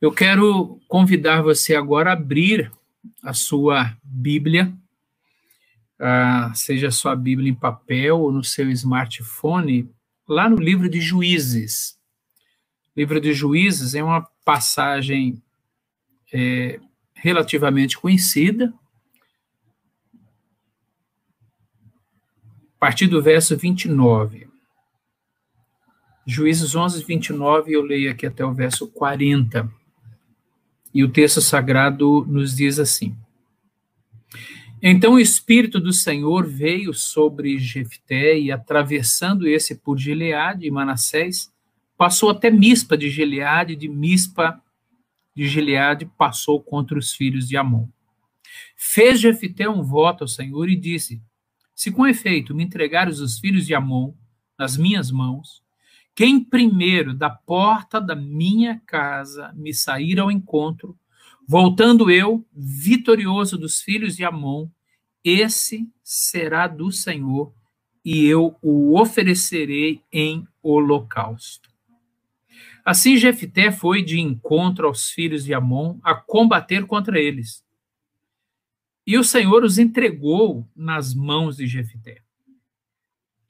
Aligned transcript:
Eu 0.00 0.10
quero 0.10 0.80
convidar 0.88 1.42
você 1.42 1.74
agora 1.74 2.08
a 2.08 2.14
abrir 2.14 2.72
a 3.22 3.34
sua 3.34 3.94
Bíblia, 4.02 4.72
uh, 6.00 6.56
seja 6.56 6.88
a 6.88 6.90
sua 6.90 7.14
Bíblia 7.14 7.50
em 7.50 7.54
papel 7.54 8.18
ou 8.18 8.32
no 8.32 8.42
seu 8.42 8.70
smartphone, 8.70 9.90
lá 10.26 10.48
no 10.48 10.56
livro 10.56 10.88
de 10.88 11.02
Juízes. 11.02 11.98
O 12.96 13.00
livro 13.00 13.20
de 13.20 13.34
Juízes 13.34 13.94
é 13.94 14.02
uma 14.02 14.26
passagem 14.42 15.42
é, 16.32 16.80
relativamente 17.14 17.98
conhecida. 17.98 18.72
A 22.74 22.78
partir 22.80 23.06
do 23.06 23.20
verso 23.20 23.54
29. 23.54 24.48
Juízes 26.26 26.74
11, 26.74 27.04
29, 27.04 27.72
eu 27.72 27.82
leio 27.82 28.10
aqui 28.10 28.24
até 28.24 28.42
o 28.42 28.54
verso 28.54 28.88
40. 28.88 29.79
E 30.92 31.04
o 31.04 31.10
texto 31.10 31.40
sagrado 31.40 32.26
nos 32.26 32.56
diz 32.56 32.78
assim: 32.78 33.16
Então 34.82 35.14
o 35.14 35.20
Espírito 35.20 35.80
do 35.80 35.92
Senhor 35.92 36.46
veio 36.46 36.92
sobre 36.92 37.58
Jefté 37.58 38.38
e, 38.38 38.50
atravessando 38.50 39.46
esse 39.46 39.76
por 39.76 39.98
Gileade 39.98 40.66
e 40.66 40.70
Manassés, 40.70 41.52
passou 41.96 42.30
até 42.30 42.50
Mispa 42.50 42.96
de 42.96 43.08
Gileade, 43.08 43.76
de 43.76 43.88
Mispa 43.88 44.60
de 45.34 45.46
Gileade 45.46 46.06
passou 46.18 46.60
contra 46.60 46.98
os 46.98 47.12
filhos 47.12 47.48
de 47.48 47.56
Amon. 47.56 47.86
Fez 48.76 49.20
Jefté 49.20 49.68
um 49.68 49.82
voto 49.82 50.24
ao 50.24 50.28
Senhor 50.28 50.68
e 50.68 50.76
disse: 50.76 51.22
Se 51.74 51.90
com 51.90 52.06
efeito 52.06 52.54
me 52.54 52.64
entregares 52.64 53.20
os 53.20 53.38
filhos 53.38 53.66
de 53.66 53.74
Amon 53.74 54.12
nas 54.58 54.76
minhas 54.76 55.10
mãos, 55.10 55.62
quem 56.20 56.44
primeiro 56.44 57.14
da 57.14 57.30
porta 57.30 57.98
da 57.98 58.14
minha 58.14 58.78
casa 58.84 59.54
me 59.54 59.72
sair 59.72 60.20
ao 60.20 60.30
encontro, 60.30 60.94
voltando 61.48 62.10
eu, 62.10 62.46
vitorioso 62.52 63.56
dos 63.56 63.80
filhos 63.80 64.16
de 64.16 64.22
Amon, 64.22 64.68
esse 65.24 65.90
será 66.04 66.66
do 66.66 66.92
Senhor, 66.92 67.54
e 68.04 68.26
eu 68.26 68.54
o 68.60 69.00
oferecerei 69.00 70.02
em 70.12 70.46
holocausto. 70.62 71.70
Assim 72.84 73.16
Jefté 73.16 73.72
foi 73.72 74.02
de 74.02 74.20
encontro 74.20 74.88
aos 74.88 75.08
filhos 75.08 75.42
de 75.42 75.54
Amon 75.54 75.98
a 76.02 76.14
combater 76.14 76.84
contra 76.84 77.18
eles. 77.18 77.64
E 79.06 79.16
o 79.16 79.24
Senhor 79.24 79.64
os 79.64 79.78
entregou 79.78 80.68
nas 80.76 81.14
mãos 81.14 81.56
de 81.56 81.66
Jefté. 81.66 82.20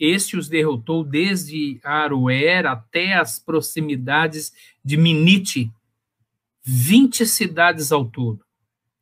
Este 0.00 0.34
os 0.34 0.48
derrotou 0.48 1.04
desde 1.04 1.78
Aroer 1.84 2.64
até 2.64 3.12
as 3.12 3.38
proximidades 3.38 4.50
de 4.82 4.96
Minite, 4.96 5.70
vinte 6.62 7.26
cidades 7.26 7.92
ao 7.92 8.06
todo, 8.06 8.42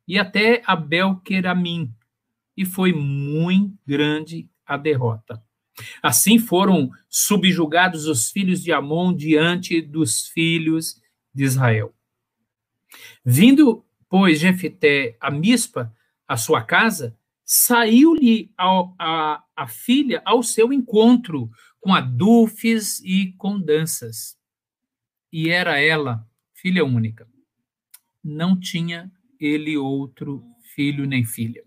e 0.05 0.19
até 0.19 0.61
Abel-Queramim, 0.65 1.89
e 2.57 2.65
foi 2.65 2.91
muito 2.91 3.77
grande 3.87 4.49
a 4.65 4.75
derrota. 4.75 5.41
Assim 6.03 6.37
foram 6.37 6.91
subjugados 7.07 8.05
os 8.05 8.29
filhos 8.29 8.61
de 8.61 8.73
Amon 8.73 9.15
diante 9.15 9.81
dos 9.81 10.27
filhos 10.27 11.01
de 11.33 11.45
Israel. 11.45 11.93
Vindo, 13.23 13.85
pois, 14.09 14.39
Jefité 14.39 15.15
a 15.21 15.31
Mispa, 15.31 15.95
a 16.27 16.35
sua 16.35 16.61
casa, 16.61 17.17
saiu-lhe 17.51 18.53
a, 18.55 18.67
a, 18.99 19.43
a, 19.55 19.67
filha 19.67 20.21
ao 20.23 20.43
seu 20.43 20.71
encontro, 20.71 21.49
com 21.79 21.95
adufes 21.95 22.99
e 23.03 23.33
com 23.39 23.59
danças. 23.59 24.37
E 25.33 25.49
era 25.49 25.79
ela, 25.79 26.23
filha 26.53 26.85
única. 26.85 27.27
Não 28.23 28.59
tinha 28.59 29.11
ele 29.39 29.75
outro 29.77 30.43
filho 30.75 31.07
nem 31.07 31.25
filha. 31.25 31.63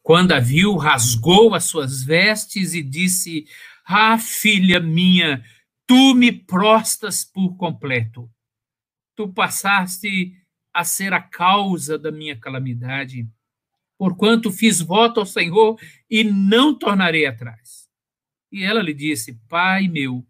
Quando 0.00 0.30
a 0.30 0.38
viu, 0.38 0.76
rasgou 0.76 1.56
as 1.56 1.64
suas 1.64 2.04
vestes 2.04 2.72
e 2.72 2.80
disse: 2.80 3.46
Ah, 3.84 4.16
filha 4.16 4.78
minha, 4.78 5.44
tu 5.88 6.14
me 6.14 6.30
prostas 6.30 7.24
por 7.24 7.56
completo. 7.56 8.30
Tu 9.16 9.26
passaste 9.32 10.40
a 10.72 10.84
ser 10.84 11.12
a 11.12 11.20
causa 11.20 11.98
da 11.98 12.12
minha 12.12 12.38
calamidade 12.38 13.28
porquanto 13.98 14.50
fiz 14.50 14.80
voto 14.80 15.20
ao 15.20 15.26
Senhor 15.26 15.78
e 16.10 16.24
não 16.24 16.74
tornarei 16.74 17.26
atrás. 17.26 17.88
E 18.50 18.62
ela 18.62 18.82
lhe 18.82 18.94
disse: 18.94 19.38
Pai 19.48 19.88
meu, 19.88 20.24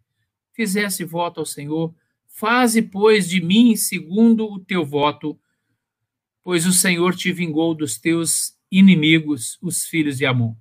fizesse 0.53 1.05
voto 1.05 1.41
ao 1.41 1.47
Senhor, 1.47 1.95
faze, 2.27 2.83
pois, 2.83 3.29
de 3.29 3.41
mim 3.41 3.77
segundo 3.77 4.51
o 4.51 4.59
teu 4.59 4.85
voto, 4.85 5.39
pois 6.43 6.67
o 6.67 6.73
Senhor 6.73 7.15
te 7.15 7.33
vingou 7.33 7.75
dos 7.75 7.99
teus 7.99 8.55
inimigos, 8.71 9.59
os 9.63 9.85
filhos 9.85 10.19
de 10.19 10.27
Amon. 10.27 10.55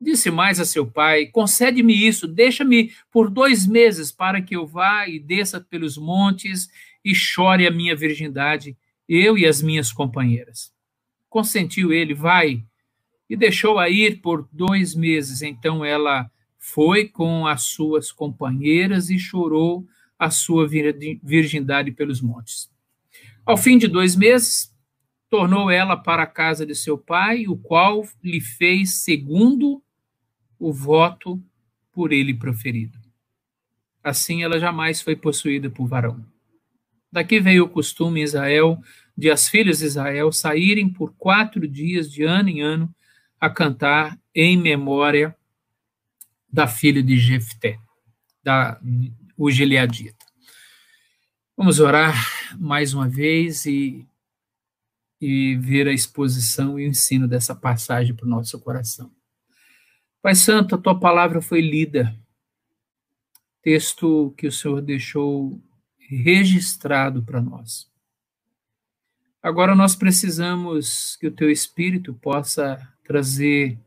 Disse 0.00 0.30
mais 0.30 0.60
a 0.60 0.64
seu 0.64 0.86
pai: 0.86 1.26
Concede-me 1.26 1.94
isso, 2.06 2.28
deixa-me 2.28 2.92
por 3.10 3.30
dois 3.30 3.66
meses 3.66 4.12
para 4.12 4.42
que 4.42 4.54
eu 4.54 4.66
vá 4.66 5.08
e 5.08 5.18
desça 5.18 5.60
pelos 5.60 5.96
montes 5.96 6.68
e 7.04 7.14
chore 7.14 7.66
a 7.66 7.70
minha 7.70 7.96
virgindade, 7.96 8.76
eu 9.08 9.38
e 9.38 9.46
as 9.46 9.62
minhas 9.62 9.92
companheiras. 9.92 10.75
Consentiu 11.36 11.92
ele, 11.92 12.14
vai, 12.14 12.64
e 13.28 13.36
deixou-a 13.36 13.90
ir 13.90 14.22
por 14.22 14.48
dois 14.50 14.94
meses. 14.94 15.42
Então 15.42 15.84
ela 15.84 16.30
foi 16.58 17.06
com 17.08 17.46
as 17.46 17.64
suas 17.64 18.10
companheiras 18.10 19.10
e 19.10 19.18
chorou 19.18 19.86
a 20.18 20.30
sua 20.30 20.66
virgindade 20.66 21.92
pelos 21.92 22.22
montes. 22.22 22.70
Ao 23.44 23.54
fim 23.54 23.76
de 23.76 23.86
dois 23.86 24.16
meses, 24.16 24.74
tornou 25.28 25.70
ela 25.70 25.94
para 25.94 26.22
a 26.22 26.26
casa 26.26 26.64
de 26.64 26.74
seu 26.74 26.96
pai, 26.96 27.46
o 27.46 27.54
qual 27.54 28.08
lhe 28.24 28.40
fez 28.40 29.02
segundo 29.02 29.82
o 30.58 30.72
voto 30.72 31.38
por 31.92 32.14
ele 32.14 32.32
proferido. 32.32 32.98
Assim 34.02 34.42
ela 34.42 34.58
jamais 34.58 35.02
foi 35.02 35.14
possuída 35.14 35.68
por 35.68 35.86
varão. 35.86 36.24
Daqui 37.12 37.40
veio 37.40 37.64
o 37.64 37.68
costume 37.68 38.20
em 38.20 38.24
Israel 38.24 38.80
de 39.16 39.30
as 39.30 39.48
filhas 39.48 39.78
de 39.78 39.86
Israel 39.86 40.30
saírem 40.30 40.92
por 40.92 41.14
quatro 41.14 41.66
dias, 41.66 42.10
de 42.10 42.22
ano 42.22 42.48
em 42.48 42.60
ano, 42.60 42.94
a 43.40 43.48
cantar 43.48 44.18
em 44.34 44.56
memória 44.56 45.34
da 46.52 46.66
filha 46.66 47.02
de 47.02 47.16
Jefté, 47.16 47.78
da 48.42 48.80
o 49.36 49.50
Gileadita. 49.50 50.24
Vamos 51.56 51.78
orar 51.80 52.14
mais 52.58 52.94
uma 52.94 53.08
vez 53.08 53.66
e, 53.66 54.06
e 55.20 55.56
ver 55.56 55.88
a 55.88 55.92
exposição 55.92 56.78
e 56.78 56.84
o 56.84 56.88
ensino 56.88 57.28
dessa 57.28 57.54
passagem 57.54 58.14
para 58.14 58.26
o 58.26 58.28
nosso 58.28 58.58
coração. 58.60 59.10
Pai 60.22 60.34
Santo, 60.34 60.74
a 60.74 60.78
tua 60.78 60.98
palavra 60.98 61.40
foi 61.40 61.60
lida, 61.60 62.18
texto 63.62 64.34
que 64.36 64.46
o 64.46 64.52
Senhor 64.52 64.80
deixou 64.80 65.60
registrado 65.98 67.22
para 67.22 67.40
nós. 67.40 67.90
Agora 69.46 69.76
nós 69.76 69.94
precisamos 69.94 71.14
que 71.20 71.28
o 71.28 71.30
teu 71.30 71.48
espírito 71.48 72.12
possa 72.14 72.84
trazer 73.04 73.78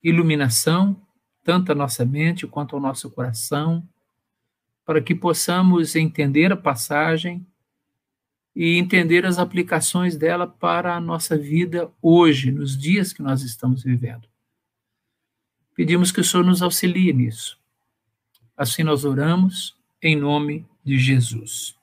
iluminação, 0.00 0.96
tanto 1.42 1.72
à 1.72 1.74
nossa 1.74 2.04
mente 2.04 2.46
quanto 2.46 2.76
ao 2.76 2.80
nosso 2.80 3.10
coração, 3.10 3.84
para 4.86 5.00
que 5.00 5.12
possamos 5.12 5.96
entender 5.96 6.52
a 6.52 6.56
passagem 6.56 7.44
e 8.54 8.78
entender 8.78 9.26
as 9.26 9.40
aplicações 9.40 10.16
dela 10.16 10.46
para 10.46 10.94
a 10.94 11.00
nossa 11.00 11.36
vida 11.36 11.90
hoje, 12.00 12.52
nos 12.52 12.78
dias 12.78 13.12
que 13.12 13.24
nós 13.24 13.42
estamos 13.42 13.82
vivendo. 13.82 14.28
Pedimos 15.74 16.12
que 16.12 16.20
o 16.20 16.24
Senhor 16.24 16.44
nos 16.44 16.62
auxilie 16.62 17.12
nisso. 17.12 17.58
Assim 18.56 18.84
nós 18.84 19.04
oramos, 19.04 19.76
em 20.00 20.14
nome 20.14 20.64
de 20.84 20.96
Jesus. 20.96 21.76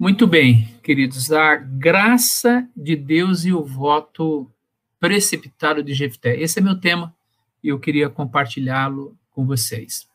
Muito 0.00 0.26
bem, 0.26 0.64
queridos, 0.82 1.30
a 1.30 1.56
graça 1.56 2.66
de 2.74 2.96
Deus 2.96 3.44
e 3.44 3.52
o 3.52 3.62
voto 3.62 4.50
precipitado 4.98 5.82
de 5.82 5.92
Jefté. 5.92 6.40
Esse 6.40 6.58
é 6.58 6.62
meu 6.62 6.80
tema 6.80 7.14
e 7.62 7.68
eu 7.68 7.78
queria 7.78 8.08
compartilhá-lo 8.08 9.14
com 9.30 9.44
vocês. 9.44 10.08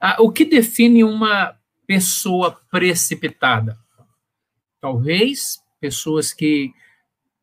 Ah, 0.00 0.18
o 0.20 0.30
que 0.30 0.44
define 0.44 1.02
uma 1.02 1.58
pessoa 1.88 2.60
precipitada? 2.70 3.76
Talvez 4.80 5.60
pessoas 5.80 6.32
que 6.32 6.72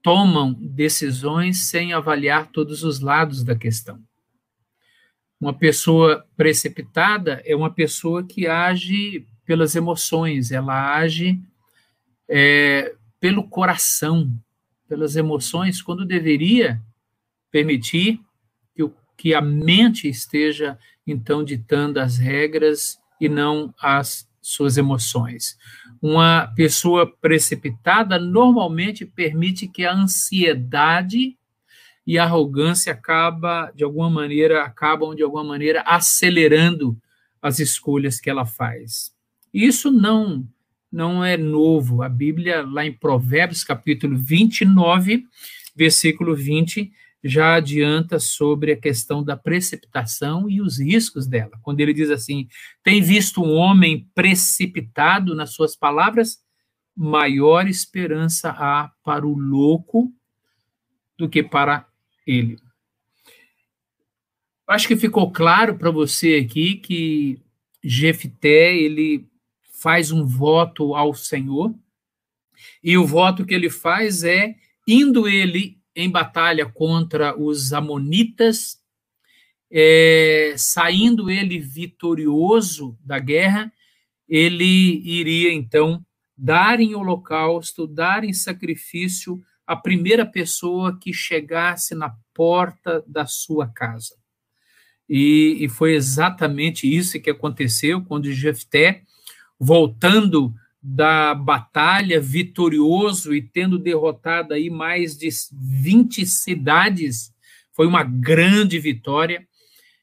tomam 0.02 0.54
decisões 0.54 1.68
sem 1.68 1.92
avaliar 1.92 2.48
todos 2.48 2.86
os 2.86 3.02
lados 3.02 3.44
da 3.44 3.58
questão. 3.58 4.02
Uma 5.38 5.54
pessoa 5.54 6.26
precipitada 6.38 7.42
é 7.44 7.54
uma 7.54 7.74
pessoa 7.74 8.26
que 8.26 8.48
age 8.48 9.28
pelas 9.46 9.76
emoções, 9.76 10.50
ela 10.50 10.96
age 10.96 11.44
é, 12.30 12.94
pelo 13.20 13.48
coração, 13.48 14.32
pelas 14.88 15.16
emoções, 15.16 15.82
quando 15.82 16.06
deveria 16.06 16.82
permitir 17.52 18.20
que, 18.76 18.84
o, 18.84 18.94
que 19.18 19.34
a 19.34 19.42
mente 19.42 20.08
esteja, 20.08 20.78
então, 21.06 21.44
ditando 21.44 22.00
as 22.00 22.18
regras 22.18 23.00
e 23.20 23.30
não 23.30 23.74
as 23.80 24.28
suas 24.42 24.78
emoções. 24.78 25.58
uma 26.02 26.48
pessoa 26.48 27.10
precipitada 27.10 28.20
normalmente 28.20 29.06
permite 29.06 29.70
que 29.70 29.86
a 29.86 29.94
ansiedade 29.94 31.38
e 32.06 32.20
a 32.20 32.26
arrogância 32.26 32.92
acaba 32.92 33.72
de 33.74 33.86
alguma 33.86 34.10
maneira 34.10 34.64
acabam 34.64 35.16
de 35.16 35.24
alguma 35.24 35.46
maneira 35.46 35.82
acelerando 35.84 36.98
as 37.42 37.60
escolhas 37.60 38.20
que 38.20 38.30
ela 38.30 38.46
faz. 38.46 39.14
Isso 39.54 39.90
não 39.90 40.46
não 40.94 41.26
é 41.26 41.36
novo. 41.36 42.04
A 42.04 42.08
Bíblia 42.08 42.62
lá 42.62 42.86
em 42.86 42.94
Provérbios 42.94 43.64
capítulo 43.64 44.16
29, 44.16 45.26
versículo 45.76 46.36
20, 46.36 46.94
já 47.24 47.56
adianta 47.56 48.20
sobre 48.20 48.74
a 48.74 48.78
questão 48.78 49.24
da 49.24 49.36
precipitação 49.36 50.48
e 50.48 50.62
os 50.62 50.80
riscos 50.80 51.26
dela. 51.26 51.58
Quando 51.64 51.80
ele 51.80 51.94
diz 51.94 52.12
assim: 52.12 52.48
"Tem 52.84 53.02
visto 53.02 53.42
um 53.42 53.56
homem 53.56 54.08
precipitado 54.14 55.34
nas 55.34 55.56
suas 55.56 55.76
palavras, 55.76 56.38
maior 56.96 57.68
esperança 57.68 58.52
há 58.52 58.92
para 59.04 59.26
o 59.26 59.36
louco 59.36 60.14
do 61.18 61.28
que 61.28 61.42
para 61.42 61.88
ele. 62.28 62.60
Acho 64.68 64.88
que 64.88 64.96
ficou 64.96 65.32
claro 65.32 65.76
para 65.76 65.90
você 65.90 66.36
aqui 66.36 66.76
que 66.76 67.42
Jefté 67.84 68.76
ele 68.76 69.28
faz 69.84 70.14
um 70.14 70.26
voto 70.26 70.96
ao 70.96 71.14
Senhor 71.14 71.76
e 72.82 72.98
o 72.98 73.06
voto 73.06 73.46
que 73.46 73.54
ele 73.54 73.70
faz 73.70 74.24
é 74.24 74.56
indo 74.88 75.28
ele 75.28 75.78
em 75.94 76.10
batalha 76.10 76.66
contra 76.66 77.38
os 77.38 77.74
amonitas, 77.74 78.82
é, 79.70 80.56
saindo 80.58 81.30
ele 81.30 81.60
vitorioso 81.60 82.98
da 83.04 83.20
guerra, 83.20 83.74
ele 84.28 85.02
iria 85.04 85.52
então 85.52 86.04
dar 86.38 86.80
em 86.80 86.96
holocausto, 86.96 87.86
dar 87.86 88.24
em 88.24 88.32
sacrifício 88.32 89.44
a 89.68 89.76
primeira 89.76 90.26
pessoa 90.26 90.98
que 90.98 91.12
chegasse 91.12 91.94
na 91.94 92.16
porta 92.34 93.04
da 93.06 93.26
sua 93.26 93.68
casa. 93.68 94.16
E, 95.10 95.58
e 95.60 95.68
foi 95.68 95.94
exatamente 95.94 96.92
isso 96.92 97.20
que 97.20 97.30
aconteceu 97.30 98.02
quando 98.02 98.32
Jefté, 98.32 99.04
voltando 99.64 100.54
da 100.82 101.34
batalha 101.34 102.20
vitorioso 102.20 103.34
e 103.34 103.42
tendo 103.42 103.80
derrotado 103.80 104.54
aí 104.54 104.70
mais 104.70 105.18
de 105.18 105.30
20 105.54 106.26
cidades, 106.26 107.32
foi 107.72 107.88
uma 107.88 108.04
grande 108.04 108.78
vitória 108.78 109.48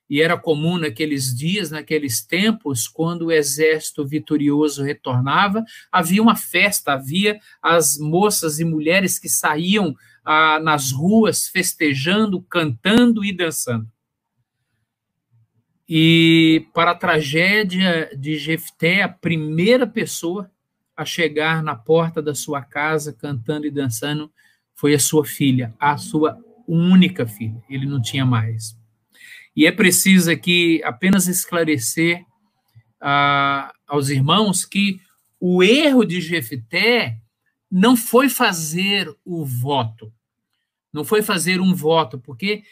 e 0.08 0.22
era 0.22 0.38
comum 0.38 0.78
naqueles 0.78 1.36
dias, 1.36 1.70
naqueles 1.70 2.24
tempos, 2.26 2.88
quando 2.88 3.26
o 3.26 3.32
exército 3.32 4.04
vitorioso 4.06 4.82
retornava, 4.82 5.62
havia 5.92 6.22
uma 6.22 6.34
festa, 6.34 6.94
havia 6.94 7.38
as 7.62 7.98
moças 7.98 8.58
e 8.58 8.64
mulheres 8.64 9.18
que 9.18 9.28
saíam 9.28 9.94
ah, 10.24 10.58
nas 10.60 10.90
ruas 10.90 11.46
festejando, 11.46 12.42
cantando 12.42 13.22
e 13.22 13.32
dançando. 13.32 13.86
E 15.92 16.68
para 16.72 16.92
a 16.92 16.94
tragédia 16.94 18.08
de 18.16 18.38
Jefté, 18.38 19.02
a 19.02 19.08
primeira 19.08 19.88
pessoa 19.88 20.48
a 20.96 21.04
chegar 21.04 21.64
na 21.64 21.74
porta 21.74 22.22
da 22.22 22.32
sua 22.32 22.62
casa 22.62 23.12
cantando 23.12 23.66
e 23.66 23.72
dançando 23.72 24.32
foi 24.72 24.94
a 24.94 25.00
sua 25.00 25.24
filha, 25.24 25.74
a 25.80 25.96
sua 25.96 26.38
única 26.64 27.26
filha. 27.26 27.60
Ele 27.68 27.86
não 27.86 28.00
tinha 28.00 28.24
mais. 28.24 28.78
E 29.56 29.66
é 29.66 29.72
preciso 29.72 30.30
aqui 30.30 30.80
apenas 30.84 31.26
esclarecer 31.26 32.24
ah, 33.00 33.72
aos 33.84 34.10
irmãos 34.10 34.64
que 34.64 35.00
o 35.40 35.60
erro 35.60 36.04
de 36.04 36.20
Jefté 36.20 37.18
não 37.68 37.96
foi 37.96 38.28
fazer 38.28 39.12
o 39.24 39.44
voto, 39.44 40.12
não 40.92 41.04
foi 41.04 41.20
fazer 41.20 41.60
um 41.60 41.74
voto, 41.74 42.16
porque 42.16 42.62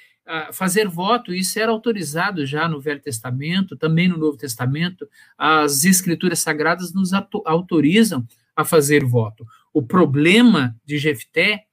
fazer 0.53 0.89
voto, 0.89 1.35
isso 1.35 1.59
era 1.59 1.73
autorizado 1.73 2.45
já 2.45 2.69
no 2.69 2.81
Velho 2.81 3.01
Testamento, 3.01 3.77
também 3.77 4.09
no 4.09 4.19
Novo 4.19 4.37
Testamento, 4.37 5.09
as 5.37 5.85
escrituras 5.85 6.41
sagradas 6.41 6.93
nos 6.93 7.13
autorizam 7.45 8.27
a 8.55 8.65
fazer 8.65 9.05
voto. 9.05 9.47
O 9.73 9.83
problema 9.83 10.77
de 10.85 10.99
Jefté 10.99 11.65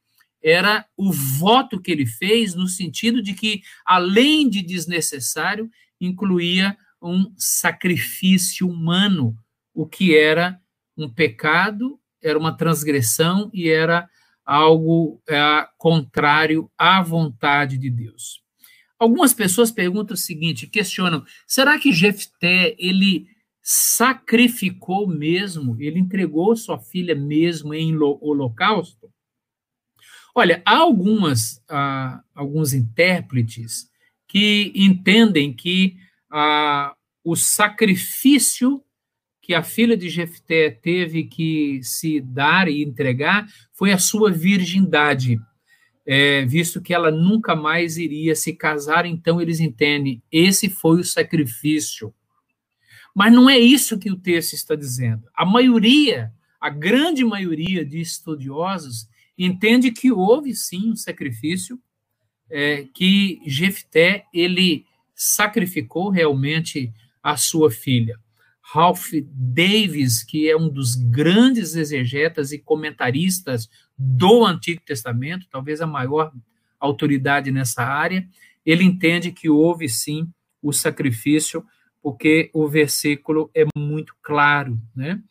era 0.41 0.85
o 0.95 1.11
voto 1.11 1.81
que 1.81 1.91
ele 1.91 2.05
fez, 2.05 2.53
no 2.53 2.67
sentido 2.67 3.21
de 3.21 3.33
que, 3.33 3.61
além 3.83 4.47
de 4.47 4.61
desnecessário, 4.61 5.69
incluía 5.99 6.77
um 7.01 7.33
sacrifício 7.35 8.69
humano, 8.69 9.35
o 9.73 9.85
que 9.85 10.15
era 10.15 10.59
um 10.95 11.09
pecado, 11.09 11.99
era 12.21 12.37
uma 12.37 12.55
transgressão 12.55 13.49
e 13.53 13.69
era 13.69 14.07
algo 14.45 15.21
é, 15.27 15.67
contrário 15.77 16.69
à 16.77 17.01
vontade 17.01 17.77
de 17.77 17.89
Deus. 17.89 18.44
Algumas 18.97 19.33
pessoas 19.33 19.71
perguntam 19.71 20.13
o 20.13 20.17
seguinte, 20.17 20.67
questionam: 20.67 21.25
será 21.47 21.77
que 21.77 21.91
Jefté 21.91 22.75
ele 22.79 23.27
sacrificou 23.61 25.07
mesmo? 25.07 25.75
Ele 25.79 25.99
entregou 25.99 26.55
sua 26.55 26.79
filha 26.79 27.15
mesmo 27.15 27.73
em 27.73 27.95
holocausto? 27.97 29.09
Olha, 30.33 30.61
há 30.65 30.77
algumas, 30.77 31.63
ah, 31.69 32.21
alguns 32.33 32.73
intérpretes 32.73 33.89
que 34.27 34.71
entendem 34.75 35.53
que 35.53 35.97
ah, 36.29 36.93
o 37.23 37.35
sacrifício 37.35 38.83
que 39.41 39.53
a 39.53 39.61
filha 39.61 39.95
de 39.95 40.09
Jefté 40.09 40.71
teve 40.71 41.25
que 41.25 41.79
se 41.83 42.19
dar 42.19 42.67
e 42.67 42.83
entregar 42.83 43.47
foi 43.73 43.91
a 43.91 43.97
sua 43.97 44.31
virgindade, 44.31 45.39
é, 46.05 46.45
visto 46.45 46.81
que 46.81 46.93
ela 46.93 47.09
nunca 47.09 47.55
mais 47.55 47.97
iria 47.97 48.35
se 48.35 48.53
casar, 48.53 49.05
então 49.05 49.41
eles 49.41 49.59
entendem, 49.59 50.21
esse 50.31 50.69
foi 50.69 50.99
o 50.99 51.03
sacrifício. 51.03 52.13
Mas 53.15 53.33
não 53.33 53.49
é 53.49 53.57
isso 53.57 53.97
que 53.97 54.11
o 54.11 54.17
texto 54.17 54.53
está 54.53 54.75
dizendo. 54.75 55.23
A 55.33 55.45
maioria, 55.45 56.31
a 56.59 56.69
grande 56.69 57.23
maioria 57.23 57.83
de 57.85 57.99
estudiosos 57.99 59.07
entende 59.37 59.91
que 59.91 60.11
houve 60.11 60.53
sim 60.53 60.91
um 60.91 60.95
sacrifício, 60.95 61.79
é, 62.49 62.85
que 62.93 63.41
Jefté 63.45 64.25
ele 64.33 64.85
sacrificou 65.15 66.09
realmente 66.09 66.93
a 67.23 67.37
sua 67.37 67.71
filha. 67.71 68.19
Ralph 68.67 69.11
Davis, 69.31 70.23
que 70.23 70.49
é 70.49 70.57
um 70.57 70.67
dos 70.67 70.95
grandes 70.95 71.75
exegetas 71.75 72.51
e 72.51 72.57
comentaristas 72.57 73.69
do 73.95 74.43
Antigo 74.43 74.81
Testamento, 74.83 75.47
talvez 75.51 75.81
a 75.81 75.87
maior 75.87 76.33
autoridade 76.79 77.51
nessa 77.51 77.83
área, 77.83 78.27
ele 78.65 78.83
entende 78.83 79.31
que 79.31 79.49
houve 79.49 79.87
sim 79.87 80.27
o 80.61 80.73
sacrifício, 80.73 81.63
porque 82.01 82.49
o 82.53 82.67
versículo 82.67 83.51
é 83.53 83.65
muito 83.77 84.15
claro, 84.21 84.81
né? 84.95 85.21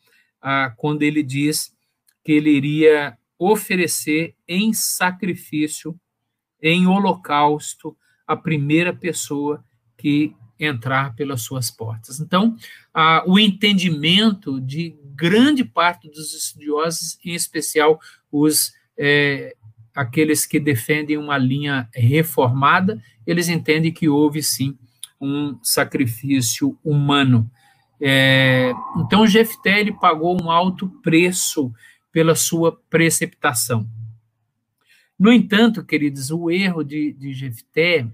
Ah, 0.41 0.73
quando 0.77 1.03
ele 1.03 1.21
diz 1.21 1.75
que 2.23 2.31
ele 2.31 2.51
iria 2.51 3.17
oferecer 3.37 4.33
em 4.47 4.71
sacrifício, 4.71 5.99
em 6.61 6.87
holocausto, 6.87 7.97
a 8.25 8.35
primeira 8.35 8.93
pessoa 8.93 9.63
que 9.97 10.33
entrar 10.59 11.15
pelas 11.15 11.41
suas 11.41 11.69
portas. 11.69 12.19
Então, 12.19 12.55
ah, 12.93 13.23
o 13.27 13.37
entendimento 13.37 14.59
de 14.61 14.95
grande 15.15 15.63
parte 15.63 16.09
dos 16.09 16.33
estudiosos, 16.33 17.17
em 17.23 17.33
especial 17.33 17.99
os 18.31 18.73
é, 18.97 19.55
aqueles 19.93 20.45
que 20.45 20.59
defendem 20.59 21.17
uma 21.17 21.37
linha 21.37 21.89
reformada, 21.93 23.01
eles 23.25 23.47
entendem 23.47 23.91
que 23.91 24.09
houve 24.09 24.43
sim 24.43 24.77
um 25.19 25.57
sacrifício 25.63 26.77
humano. 26.83 27.49
É, 27.99 28.73
então, 28.97 29.25
Jefté 29.25 29.79
ele 29.79 29.93
pagou 29.93 30.41
um 30.41 30.51
alto 30.51 30.89
preço 31.01 31.73
pela 32.11 32.35
sua 32.35 32.77
preceptação. 32.89 33.87
No 35.17 35.31
entanto, 35.31 35.83
queridos, 35.83 36.29
o 36.29 36.51
erro 36.51 36.83
de, 36.83 37.13
de 37.13 37.33
Jefté, 37.33 38.05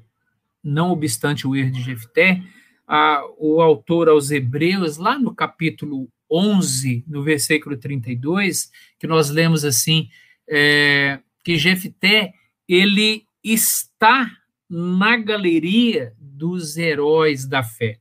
não 0.63 0.91
obstante 0.91 1.47
o 1.47 1.55
erro 1.55 1.71
de 1.71 1.81
Jefté, 1.81 2.41
a, 2.87 3.23
o 3.37 3.61
autor 3.61 4.09
aos 4.09 4.31
Hebreus, 4.31 4.97
lá 4.97 5.17
no 5.17 5.33
capítulo 5.33 6.09
11, 6.29 7.03
no 7.07 7.23
versículo 7.23 7.77
32, 7.77 8.71
que 8.99 9.07
nós 9.07 9.29
lemos 9.29 9.65
assim, 9.65 10.09
é, 10.47 11.19
que 11.43 11.57
Jefté, 11.57 12.33
ele 12.67 13.25
está 13.43 14.29
na 14.69 15.17
galeria 15.17 16.13
dos 16.17 16.77
heróis 16.77 17.45
da 17.45 17.63
fé. 17.63 17.99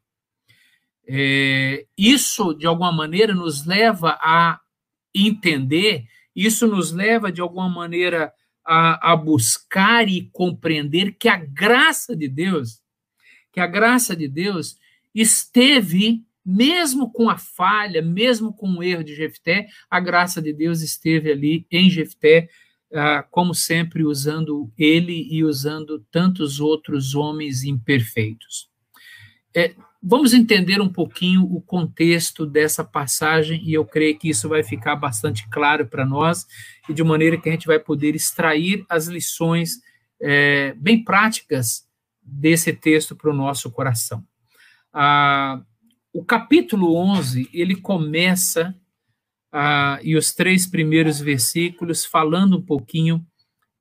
É, 1.08 1.86
isso, 1.98 2.54
de 2.54 2.66
alguma 2.66 2.92
maneira, 2.92 3.34
nos 3.34 3.66
leva 3.66 4.16
a 4.22 4.60
entender, 5.12 6.04
isso 6.36 6.68
nos 6.68 6.92
leva, 6.92 7.32
de 7.32 7.40
alguma 7.40 7.68
maneira, 7.68 8.32
a, 8.64 9.12
a 9.12 9.16
buscar 9.16 10.08
e 10.08 10.28
compreender 10.32 11.16
que 11.18 11.28
a 11.28 11.36
graça 11.36 12.14
de 12.14 12.28
Deus, 12.28 12.80
que 13.52 13.60
a 13.60 13.66
graça 13.66 14.14
de 14.14 14.28
Deus 14.28 14.76
esteve 15.14 16.24
mesmo 16.44 17.12
com 17.12 17.28
a 17.28 17.36
falha, 17.36 18.02
mesmo 18.02 18.52
com 18.52 18.68
o 18.70 18.82
erro 18.82 19.04
de 19.04 19.14
Jefté, 19.14 19.68
a 19.90 20.00
graça 20.00 20.40
de 20.40 20.52
Deus 20.52 20.80
esteve 20.80 21.30
ali 21.30 21.66
em 21.70 21.90
Jefté, 21.90 22.48
ah, 22.92 23.22
como 23.30 23.54
sempre, 23.54 24.02
usando 24.04 24.72
ele 24.76 25.28
e 25.30 25.44
usando 25.44 26.04
tantos 26.10 26.58
outros 26.58 27.14
homens 27.14 27.62
imperfeitos. 27.62 28.68
É, 29.54 29.74
vamos 30.02 30.32
entender 30.32 30.80
um 30.80 30.88
pouquinho 30.88 31.44
o 31.44 31.60
contexto 31.60 32.46
dessa 32.46 32.82
passagem 32.82 33.62
e 33.64 33.74
eu 33.74 33.84
creio 33.84 34.18
que 34.18 34.30
isso 34.30 34.48
vai 34.48 34.62
ficar 34.62 34.96
bastante 34.96 35.48
claro 35.50 35.86
para 35.86 36.06
nós 36.06 36.46
e 36.88 36.94
de 36.94 37.04
maneira 37.04 37.36
que 37.36 37.48
a 37.48 37.52
gente 37.52 37.66
vai 37.66 37.78
poder 37.78 38.14
extrair 38.14 38.84
as 38.88 39.06
lições 39.06 39.80
é, 40.20 40.74
bem 40.74 41.04
práticas 41.04 41.86
desse 42.22 42.72
texto 42.72 43.14
para 43.14 43.30
o 43.30 43.34
nosso 43.34 43.70
coração. 43.70 44.24
Ah, 44.92 45.62
o 46.12 46.24
capítulo 46.24 46.96
11, 46.96 47.48
ele 47.52 47.76
começa, 47.76 48.74
ah, 49.52 49.98
e 50.02 50.16
os 50.16 50.32
três 50.32 50.66
primeiros 50.66 51.20
versículos, 51.20 52.04
falando 52.04 52.58
um 52.58 52.62
pouquinho 52.62 53.24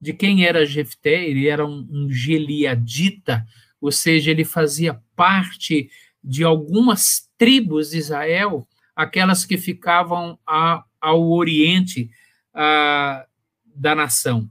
de 0.01 0.13
quem 0.13 0.45
era 0.45 0.65
Jefté, 0.65 1.25
ele 1.25 1.47
era 1.47 1.65
um, 1.65 1.87
um 1.91 2.11
geliadita, 2.11 3.45
ou 3.81 3.91
seja, 3.91 4.31
ele 4.31 4.45
fazia 4.45 5.01
parte 5.15 5.89
de 6.23 6.43
algumas 6.43 7.29
tribos 7.37 7.91
de 7.91 7.97
Israel, 7.97 8.67
aquelas 8.95 9.45
que 9.45 9.57
ficavam 9.57 10.37
a, 10.45 10.83
ao 10.99 11.31
oriente 11.31 12.09
a, 12.53 13.25
da 13.65 13.95
nação. 13.95 14.49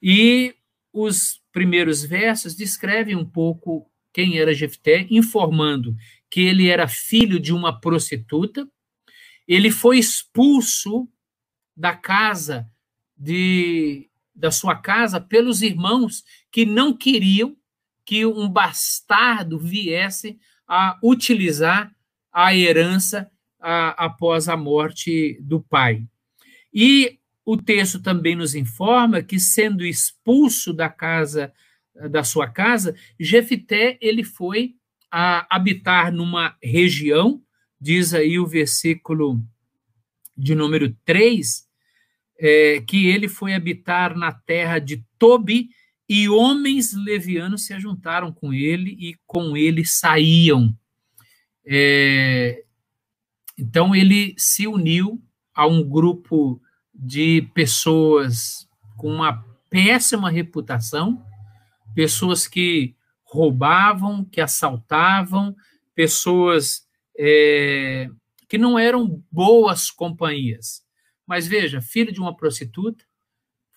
E 0.00 0.54
os 0.92 1.40
primeiros 1.52 2.04
versos 2.04 2.54
descrevem 2.54 3.16
um 3.16 3.24
pouco 3.24 3.90
quem 4.12 4.38
era 4.38 4.54
Jefté, 4.54 5.06
informando 5.10 5.96
que 6.30 6.40
ele 6.40 6.68
era 6.68 6.88
filho 6.88 7.40
de 7.40 7.52
uma 7.52 7.80
prostituta, 7.80 8.68
ele 9.46 9.70
foi 9.70 9.98
expulso 9.98 11.08
da 11.76 11.94
casa 11.94 12.68
de 13.16 14.08
da 14.34 14.52
sua 14.52 14.76
casa 14.76 15.20
pelos 15.20 15.62
irmãos 15.62 16.24
que 16.52 16.64
não 16.64 16.96
queriam 16.96 17.56
que 18.04 18.24
um 18.24 18.48
bastardo 18.48 19.58
viesse 19.58 20.38
a 20.68 20.98
utilizar 21.02 21.90
a 22.30 22.54
herança 22.54 23.30
a, 23.58 24.04
após 24.04 24.48
a 24.48 24.56
morte 24.56 25.38
do 25.40 25.60
pai. 25.60 26.04
E 26.72 27.18
o 27.44 27.56
texto 27.56 28.00
também 28.00 28.36
nos 28.36 28.54
informa 28.54 29.22
que, 29.22 29.40
sendo 29.40 29.84
expulso 29.84 30.72
da 30.72 30.88
casa 30.88 31.52
da 32.10 32.22
sua 32.22 32.46
casa, 32.46 32.94
Jefité 33.18 33.98
ele 34.00 34.22
foi 34.22 34.74
a 35.10 35.46
habitar 35.54 36.12
numa 36.12 36.56
região, 36.62 37.42
diz 37.80 38.14
aí 38.14 38.38
o 38.38 38.46
versículo 38.46 39.42
de 40.36 40.54
número 40.54 40.94
3, 41.04 41.66
é, 42.38 42.80
que 42.86 43.08
ele 43.08 43.26
foi 43.26 43.54
habitar 43.54 44.16
na 44.16 44.30
terra 44.30 44.78
de 44.78 45.04
Tobi, 45.18 45.70
e 46.08 46.28
homens 46.28 46.94
levianos 46.94 47.66
se 47.66 47.74
ajuntaram 47.74 48.32
com 48.32 48.52
ele 48.52 48.96
e 48.98 49.14
com 49.26 49.56
ele 49.56 49.84
saíam. 49.84 50.74
É, 51.66 52.64
então 53.58 53.94
ele 53.94 54.34
se 54.38 54.66
uniu 54.66 55.22
a 55.54 55.66
um 55.66 55.82
grupo 55.82 56.62
de 56.94 57.42
pessoas 57.52 58.66
com 58.96 59.12
uma 59.12 59.44
péssima 59.68 60.30
reputação, 60.30 61.22
pessoas 61.94 62.46
que 62.46 62.96
roubavam, 63.22 64.24
que 64.24 64.40
assaltavam, 64.40 65.54
pessoas 65.94 66.86
é, 67.18 68.08
que 68.48 68.56
não 68.56 68.78
eram 68.78 69.22
boas 69.30 69.90
companhias. 69.90 70.82
Mas 71.26 71.46
veja, 71.46 71.82
filho 71.82 72.10
de 72.10 72.20
uma 72.20 72.34
prostituta, 72.34 73.04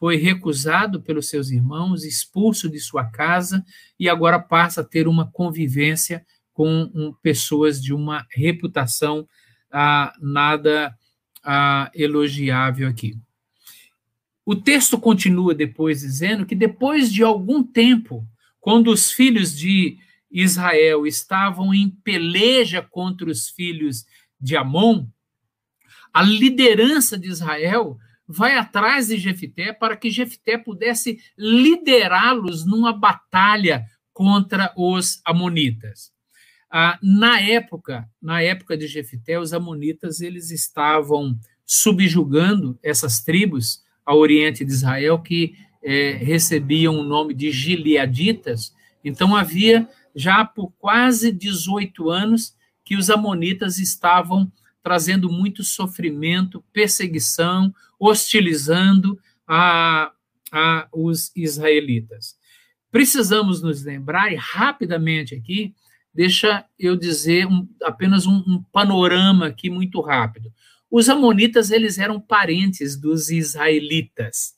foi 0.02 0.16
recusado 0.16 1.00
pelos 1.00 1.30
seus 1.30 1.52
irmãos, 1.52 2.04
expulso 2.04 2.68
de 2.68 2.80
sua 2.80 3.06
casa 3.06 3.64
e 4.00 4.10
agora 4.10 4.40
passa 4.40 4.82
a 4.82 4.84
ter 4.84 5.08
uma 5.08 5.30
convivência 5.30 6.26
com 6.52 6.90
um, 6.96 7.14
pessoas 7.22 7.80
de 7.80 7.94
uma 7.94 8.26
reputação 8.32 9.30
ah, 9.72 10.12
nada 10.20 10.98
ah, 11.44 11.92
elogiável 11.94 12.88
aqui. 12.88 13.16
O 14.44 14.56
texto 14.56 14.98
continua 14.98 15.54
depois 15.54 16.02
dizendo 16.02 16.48
que 16.48 16.56
depois 16.56 17.14
de 17.14 17.22
algum 17.22 17.62
tempo, 17.62 18.28
quando 18.60 18.88
os 18.88 19.12
filhos 19.12 19.56
de 19.56 20.00
Israel 20.32 21.06
estavam 21.06 21.76
em 21.76 21.92
peleja 21.92 22.82
contra 22.82 23.30
os 23.30 23.50
filhos 23.50 24.04
de 24.40 24.58
Amon, 24.58 25.06
a 26.12 26.24
liderança 26.24 27.20
de 27.20 27.28
Israel 27.28 28.00
vai 28.32 28.58
atrás 28.58 29.08
de 29.08 29.18
Jefité 29.18 29.74
para 29.74 29.98
que 29.98 30.10
Jefité 30.10 30.58
pudesse 30.58 31.20
liderá-los 31.38 32.66
numa 32.66 32.94
batalha 32.94 33.86
contra 34.14 34.74
os 34.76 35.22
amonitas. 35.26 36.12
Ah, 36.72 36.98
na 37.04 37.42
época, 37.42 38.10
na 38.22 38.42
época 38.42 38.78
de 38.78 38.88
Jefité, 38.88 39.38
os 39.38 39.52
amonitas 39.52 40.22
eles 40.22 40.52
estavam 40.52 41.38
subjugando 41.66 42.80
essas 42.82 43.22
tribos 43.22 43.84
ao 44.06 44.18
oriente 44.18 44.64
de 44.64 44.72
Israel 44.72 45.20
que 45.20 45.56
é, 45.84 46.12
recebiam 46.14 46.96
o 46.96 47.04
nome 47.04 47.34
de 47.34 47.52
gileaditas. 47.52 48.74
Então 49.04 49.36
havia 49.36 49.88
já 50.16 50.46
por 50.46 50.72
quase 50.80 51.32
18 51.32 52.10
anos 52.10 52.56
que 52.84 52.96
os 52.96 53.10
amonitas 53.10 53.78
estavam 53.78 54.52
trazendo 54.84 55.30
muito 55.30 55.64
sofrimento, 55.64 56.64
perseguição, 56.74 57.74
hostilizando 58.02 59.20
a, 59.48 60.12
a 60.52 60.88
os 60.92 61.32
israelitas. 61.36 62.36
Precisamos 62.92 63.62
nos 63.62 63.84
lembrar, 63.84 64.34
e 64.34 64.36
rapidamente 64.36 65.36
aqui, 65.36 65.76
deixa 66.12 66.66
eu 66.80 66.96
dizer 66.96 67.46
um, 67.46 67.70
apenas 67.84 68.26
um, 68.26 68.44
um 68.48 68.64
panorama 68.72 69.48
aqui 69.48 69.70
muito 69.70 70.02
rápido. 70.02 70.52
Os 70.90 71.08
amonitas, 71.08 71.70
eles 71.70 72.00
eram 72.00 72.20
parentes 72.20 73.00
dos 73.00 73.30
israelitas, 73.30 74.56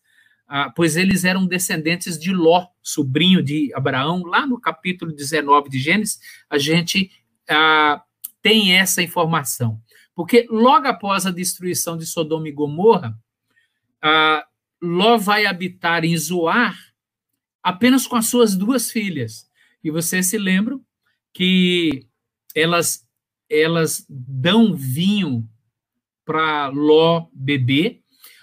ah, 0.48 0.72
pois 0.74 0.96
eles 0.96 1.26
eram 1.26 1.46
descendentes 1.46 2.18
de 2.18 2.32
Ló, 2.32 2.68
sobrinho 2.82 3.44
de 3.44 3.72
Abraão. 3.76 4.24
Lá 4.24 4.48
no 4.48 4.60
capítulo 4.60 5.12
19 5.12 5.70
de 5.70 5.80
Gênesis, 5.80 6.20
a 6.50 6.58
gente 6.58 7.12
ah, 7.50 8.02
tem 8.42 8.74
essa 8.74 9.02
informação. 9.02 9.82
Porque 10.16 10.46
logo 10.50 10.88
após 10.88 11.26
a 11.26 11.32
destruição 11.32 11.98
de 11.98 12.06
Sodoma 12.06 12.48
e 12.48 12.52
Gomorra, 12.52 13.18
ah, 14.04 14.46
Ló 14.82 15.18
vai 15.18 15.46
habitar 15.46 16.04
em 16.04 16.16
Zoar 16.18 16.78
apenas 17.64 18.06
com 18.06 18.18
as 18.18 18.26
suas 18.28 18.54
duas 18.54 18.92
filhas. 18.92 19.50
E 19.82 19.90
vocês 19.90 20.28
se 20.28 20.38
lembram 20.38 20.84
que 21.34 22.06
elas, 22.54 23.08
elas 23.50 24.06
dão 24.10 24.76
vinho 24.76 25.48
para 26.26 26.68
Ló 26.68 27.28
beber. 27.34 28.02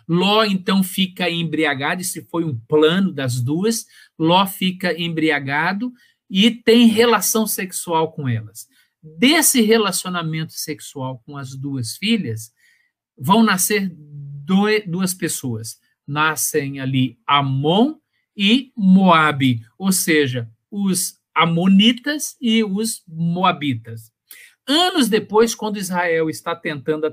Ló 0.08 0.44
então 0.44 0.82
fica 0.82 1.28
embriagado, 1.28 2.00
esse 2.00 2.22
foi 2.22 2.42
um 2.42 2.58
plano 2.58 3.12
das 3.12 3.40
duas. 3.40 3.86
Ló 4.18 4.46
fica 4.46 4.98
embriagado 4.98 5.92
e 6.28 6.50
tem 6.50 6.86
relação 6.86 7.46
sexual 7.46 8.12
com 8.12 8.26
elas. 8.26 8.66
Desse 9.02 9.60
relacionamento 9.60 10.54
sexual 10.54 11.22
com 11.26 11.36
as 11.36 11.54
duas 11.54 11.96
filhas, 11.96 12.52
vão 13.16 13.42
nascer 13.42 13.94
duas 14.86 15.14
pessoas. 15.14 15.78
Nascem 16.06 16.80
ali 16.80 17.18
Amon 17.26 17.96
e 18.36 18.72
Moabe, 18.76 19.62
ou 19.78 19.92
seja, 19.92 20.48
os 20.70 21.18
amonitas 21.34 22.36
e 22.40 22.64
os 22.64 23.02
moabitas. 23.06 24.10
Anos 24.66 25.08
depois, 25.08 25.54
quando 25.54 25.78
Israel 25.78 26.28
está 26.30 26.54
tentando 26.54 27.06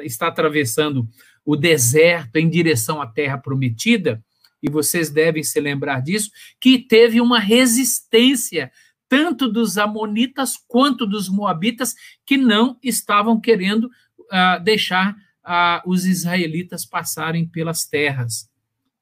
está 0.00 0.28
atravessando 0.28 1.08
o 1.44 1.56
deserto 1.56 2.36
em 2.36 2.48
direção 2.48 3.00
à 3.00 3.06
terra 3.06 3.38
prometida, 3.38 4.22
e 4.62 4.70
vocês 4.70 5.10
devem 5.10 5.42
se 5.42 5.58
lembrar 5.60 6.00
disso, 6.00 6.30
que 6.60 6.78
teve 6.78 7.20
uma 7.20 7.40
resistência 7.40 8.70
tanto 9.08 9.46
dos 9.46 9.76
amonitas 9.76 10.56
quanto 10.68 11.06
dos 11.06 11.28
moabitas 11.28 11.94
que 12.24 12.36
não 12.36 12.78
estavam 12.82 13.40
querendo 13.40 13.84
uh, 13.84 14.62
deixar 14.62 15.16
uh, 15.44 15.88
os 15.88 16.04
israelitas 16.04 16.84
passarem 16.84 17.46
pelas 17.46 17.84
terras. 17.84 18.50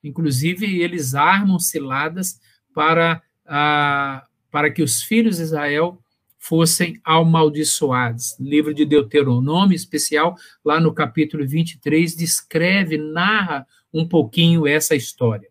Inclusive, 0.03 0.81
eles 0.81 1.15
armam 1.15 1.59
ciladas 1.59 2.41
para, 2.75 3.23
uh, 3.47 4.27
para 4.51 4.71
que 4.71 4.83
os 4.83 5.03
filhos 5.03 5.37
de 5.37 5.43
Israel 5.43 6.03
fossem 6.39 7.01
amaldiçoados. 7.05 8.39
livro 8.41 8.73
de 8.73 8.87
Deuteronômio, 8.87 9.77
especial, 9.77 10.37
lá 10.65 10.81
no 10.81 10.95
capítulo 10.95 11.47
23, 11.47 12.17
descreve, 12.17 12.97
narra 12.97 13.67
um 13.93 14.09
pouquinho 14.09 14.67
essa 14.67 14.95
história. 14.95 15.49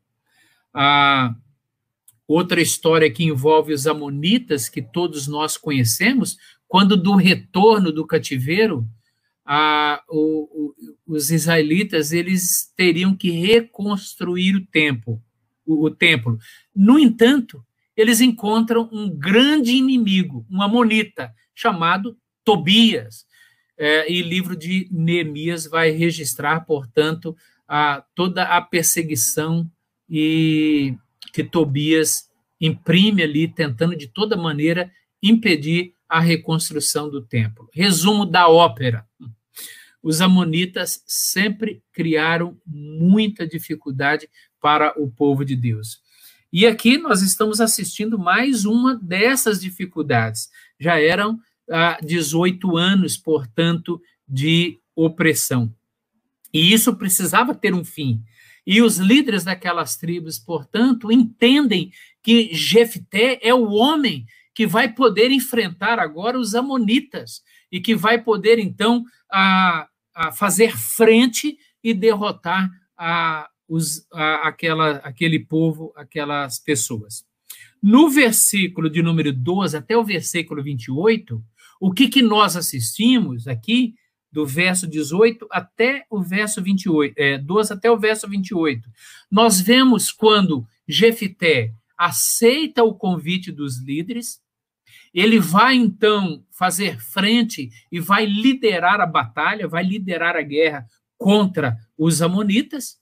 Ah, 0.73 1.35
Outra 2.29 2.61
história 2.61 3.09
que 3.09 3.23
envolve 3.23 3.73
os 3.73 3.87
amonitas, 3.87 4.69
que 4.69 4.83
todos 4.83 5.27
nós 5.27 5.57
conhecemos, 5.57 6.37
quando 6.67 6.95
do 6.95 7.15
retorno 7.15 7.91
do 7.91 8.05
cativeiro, 8.05 8.87
a, 9.51 10.03
o, 10.07 10.43
o, 10.43 10.75
os 11.07 11.31
israelitas 11.31 12.11
eles 12.11 12.71
teriam 12.77 13.15
que 13.15 13.31
reconstruir 13.31 14.55
o 14.55 14.63
templo, 14.67 15.19
o, 15.65 15.85
o 15.85 15.89
templo. 15.89 16.37
No 16.75 16.99
entanto, 16.99 17.65
eles 17.97 18.21
encontram 18.21 18.87
um 18.91 19.09
grande 19.09 19.71
inimigo, 19.71 20.45
um 20.51 20.61
amonita, 20.61 21.33
chamado 21.55 22.15
Tobias. 22.45 23.25
É, 23.75 24.11
e 24.11 24.21
livro 24.21 24.55
de 24.55 24.87
Neemias 24.91 25.65
vai 25.65 25.89
registrar, 25.89 26.59
portanto, 26.65 27.35
a, 27.67 28.03
toda 28.13 28.43
a 28.43 28.61
perseguição 28.61 29.67
e 30.07 30.95
que 31.33 31.43
Tobias 31.43 32.29
imprime 32.61 33.23
ali, 33.23 33.47
tentando 33.47 33.95
de 33.95 34.07
toda 34.07 34.37
maneira 34.37 34.91
impedir 35.23 35.93
a 36.07 36.19
reconstrução 36.19 37.09
do 37.09 37.21
templo. 37.21 37.67
Resumo 37.73 38.27
da 38.27 38.47
ópera. 38.47 39.07
Os 40.01 40.21
amonitas 40.21 41.03
sempre 41.05 41.83
criaram 41.91 42.57
muita 42.65 43.45
dificuldade 43.45 44.29
para 44.61 44.93
o 45.01 45.09
povo 45.09 45.43
de 45.43 45.55
Deus. 45.55 46.01
E 46.51 46.65
aqui 46.65 46.97
nós 46.97 47.21
estamos 47.21 47.61
assistindo 47.61 48.17
mais 48.17 48.65
uma 48.65 48.95
dessas 48.95 49.61
dificuldades. 49.61 50.49
Já 50.79 50.99
eram 50.99 51.39
ah, 51.69 51.97
18 52.01 52.75
anos, 52.75 53.17
portanto, 53.17 54.01
de 54.27 54.79
opressão. 54.95 55.73
E 56.53 56.73
isso 56.73 56.95
precisava 56.95 57.53
ter 57.53 57.73
um 57.73 57.85
fim. 57.85 58.23
E 58.65 58.81
os 58.81 58.97
líderes 58.97 59.43
daquelas 59.43 59.95
tribos, 59.95 60.39
portanto, 60.39 61.11
entendem 61.11 61.91
que 62.23 62.53
Jefté 62.53 63.39
é 63.41 63.53
o 63.53 63.71
homem 63.71 64.25
que 64.53 64.65
vai 64.67 64.91
poder 64.91 65.31
enfrentar 65.31 65.99
agora 65.99 66.37
os 66.37 66.55
amonitas 66.55 67.41
e 67.71 67.79
que 67.79 67.95
vai 67.95 68.21
poder, 68.21 68.59
então, 68.59 69.03
a, 69.31 69.87
a 70.13 70.31
fazer 70.31 70.77
frente 70.77 71.57
e 71.83 71.93
derrotar 71.93 72.69
a, 72.97 73.49
os, 73.67 74.05
aquela, 74.11 74.97
aquele 74.97 75.39
povo, 75.39 75.93
aquelas 75.95 76.59
pessoas. 76.59 77.23
No 77.81 78.09
versículo 78.09 78.89
de 78.89 79.01
número 79.01 79.31
12 79.31 79.77
até 79.77 79.95
o 79.95 80.03
versículo 80.03 80.61
28, 80.61 81.41
o 81.79 81.93
que, 81.93 82.09
que 82.09 82.21
nós 82.21 82.57
assistimos 82.57 83.47
aqui, 83.47 83.95
do 84.31 84.45
verso 84.45 84.85
18 84.85 85.47
até 85.49 86.05
o 86.09 86.21
verso 86.21 86.61
28, 86.61 87.13
é, 87.17 87.37
12 87.37 87.73
até 87.73 87.89
o 87.89 87.97
verso 87.97 88.27
28, 88.27 88.87
nós 89.31 89.59
vemos 89.59 90.11
quando 90.11 90.67
Jefité 90.87 91.73
aceita 91.97 92.83
o 92.83 92.93
convite 92.93 93.51
dos 93.51 93.79
líderes, 93.79 94.39
ele 95.13 95.39
vai 95.39 95.75
então 95.75 96.43
fazer 96.51 96.99
frente 96.99 97.69
e 97.91 97.99
vai 97.99 98.25
liderar 98.25 98.99
a 99.01 99.05
batalha, 99.05 99.67
vai 99.67 99.83
liderar 99.83 100.35
a 100.35 100.41
guerra 100.41 100.85
contra 101.17 101.77
os 101.97 102.21
Amonitas, 102.21 102.97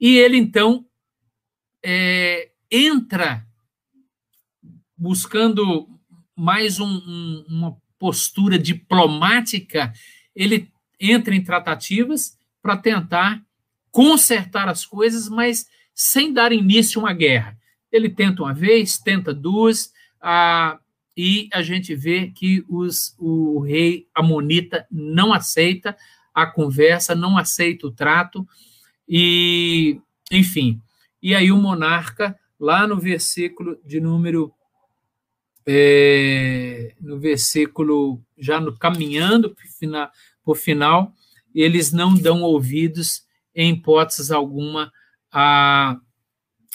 e 0.00 0.16
ele 0.16 0.36
então 0.36 0.86
é, 1.84 2.50
entra 2.70 3.46
buscando 4.96 5.88
mais 6.34 6.78
um, 6.80 6.86
um, 6.86 7.44
uma 7.48 7.76
postura 7.98 8.58
diplomática, 8.58 9.92
ele 10.34 10.70
entra 11.00 11.34
em 11.34 11.42
tratativas 11.42 12.38
para 12.62 12.76
tentar 12.76 13.42
consertar 13.90 14.68
as 14.68 14.84
coisas, 14.84 15.28
mas 15.28 15.66
sem 15.94 16.32
dar 16.32 16.52
início 16.52 17.00
a 17.00 17.04
uma 17.04 17.12
guerra. 17.12 17.56
Ele 17.90 18.08
tenta 18.08 18.42
uma 18.42 18.54
vez, 18.54 18.98
tenta 18.98 19.32
duas, 19.34 19.92
ah, 20.20 20.78
e 21.20 21.48
a 21.52 21.62
gente 21.62 21.96
vê 21.96 22.28
que 22.28 22.64
os, 22.68 23.12
o 23.18 23.58
rei 23.58 24.06
Amonita 24.14 24.86
não 24.88 25.32
aceita 25.32 25.96
a 26.32 26.46
conversa, 26.46 27.12
não 27.12 27.36
aceita 27.36 27.88
o 27.88 27.90
trato, 27.90 28.46
e, 29.08 30.00
enfim. 30.30 30.80
E 31.20 31.34
aí 31.34 31.50
o 31.50 31.56
monarca, 31.56 32.38
lá 32.58 32.86
no 32.86 32.96
versículo 32.96 33.80
de 33.84 34.00
número. 34.00 34.54
É, 35.66 36.94
no 37.00 37.18
versículo, 37.18 38.22
já 38.38 38.60
no, 38.60 38.72
caminhando 38.78 39.50
para 39.50 40.12
o 40.46 40.54
final, 40.54 41.12
eles 41.52 41.90
não 41.90 42.14
dão 42.14 42.42
ouvidos, 42.42 43.24
em 43.52 43.72
hipótese 43.72 44.32
alguma, 44.32 44.92
a, 45.32 45.98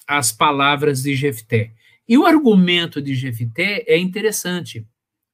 as 0.05 0.33
palavras 0.33 1.03
de 1.03 1.15
Jefté. 1.15 1.71
E 2.07 2.17
o 2.17 2.25
argumento 2.25 3.01
de 3.01 3.15
Jefité 3.15 3.83
é 3.87 3.97
interessante. 3.97 4.85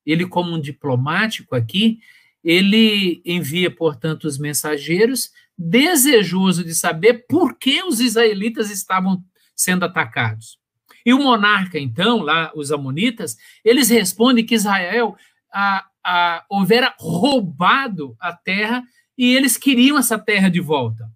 Ele, 0.06 0.28
como 0.28 0.54
um 0.54 0.62
diplomático 0.62 1.56
aqui, 1.56 2.00
ele 2.44 3.22
envia, 3.26 3.70
portanto, 3.70 4.26
os 4.26 4.38
mensageiros, 4.38 5.32
desejoso 5.58 6.64
de 6.64 6.74
saber 6.74 7.26
por 7.28 7.58
que 7.58 7.84
os 7.84 8.00
israelitas 8.00 8.72
estavam 8.72 9.24
sendo 9.56 9.84
atacados. 9.84 10.58
E 11.06 11.14
o 11.14 11.20
monarca, 11.20 11.80
então, 11.80 12.22
lá, 12.22 12.52
os 12.56 12.72
amonitas, 12.72 13.38
eles 13.64 13.90
respondem 13.90 14.46
que 14.46 14.56
Israel 14.56 15.18
a, 15.52 15.86
a, 16.04 16.46
houvera 16.50 16.94
roubado 17.00 18.16
a 18.20 18.32
terra 18.32 18.84
e 19.18 19.36
eles 19.36 19.58
queriam 19.58 19.98
essa 19.98 20.18
terra 20.18 20.50
de 20.50 20.60
volta. 20.60 21.10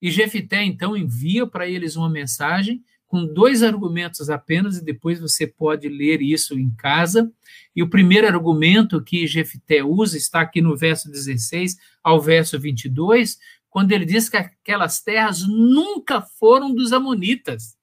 E 0.00 0.10
Jefité, 0.10 0.62
então, 0.62 0.96
envia 0.96 1.46
para 1.46 1.68
eles 1.68 1.96
uma 1.96 2.08
mensagem 2.08 2.82
com 3.06 3.24
dois 3.24 3.62
argumentos 3.62 4.28
apenas, 4.28 4.78
e 4.78 4.84
depois 4.84 5.20
você 5.20 5.46
pode 5.46 5.88
ler 5.88 6.20
isso 6.20 6.58
em 6.58 6.70
casa. 6.74 7.32
E 7.74 7.82
o 7.82 7.88
primeiro 7.88 8.26
argumento 8.26 9.02
que 9.02 9.26
Jefté 9.26 9.82
usa 9.82 10.16
está 10.16 10.40
aqui 10.40 10.60
no 10.60 10.76
verso 10.76 11.10
16 11.10 11.76
ao 12.02 12.20
verso 12.20 12.58
22, 12.58 13.38
quando 13.70 13.92
ele 13.92 14.04
diz 14.04 14.28
que 14.28 14.36
aquelas 14.36 15.00
terras 15.00 15.46
nunca 15.46 16.20
foram 16.20 16.74
dos 16.74 16.92
amonitas, 16.92 17.76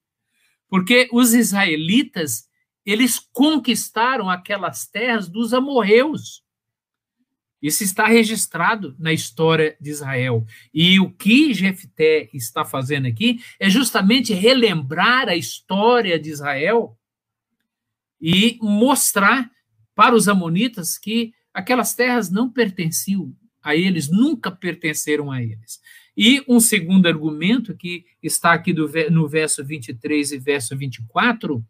porque 0.68 1.08
os 1.12 1.34
israelitas 1.34 2.50
eles 2.86 3.20
conquistaram 3.32 4.30
aquelas 4.30 4.86
terras 4.86 5.30
dos 5.30 5.54
amorreus. 5.54 6.43
Isso 7.64 7.82
está 7.82 8.08
registrado 8.08 8.94
na 9.00 9.14
história 9.14 9.78
de 9.80 9.90
Israel. 9.90 10.46
E 10.74 11.00
o 11.00 11.10
que 11.10 11.54
Jefté 11.54 12.30
está 12.34 12.66
fazendo 12.66 13.08
aqui 13.08 13.40
é 13.58 13.70
justamente 13.70 14.34
relembrar 14.34 15.30
a 15.30 15.36
história 15.38 16.20
de 16.20 16.30
Israel 16.30 16.98
e 18.20 18.60
mostrar 18.62 19.50
para 19.96 20.14
os 20.14 20.28
amonitas 20.28 20.98
que 20.98 21.34
aquelas 21.54 21.96
terras 21.96 22.30
não 22.30 22.50
pertenciam 22.50 23.34
a 23.64 23.74
eles, 23.74 24.12
nunca 24.12 24.52
pertenceram 24.52 25.32
a 25.32 25.42
eles. 25.42 25.80
E 26.18 26.44
um 26.46 26.60
segundo 26.60 27.08
argumento 27.08 27.78
que 27.78 28.04
está 28.22 28.52
aqui 28.52 28.74
do, 28.74 28.92
no 29.10 29.26
verso 29.26 29.64
23 29.64 30.34
e 30.34 30.38
verso 30.38 30.78
24 30.78 31.64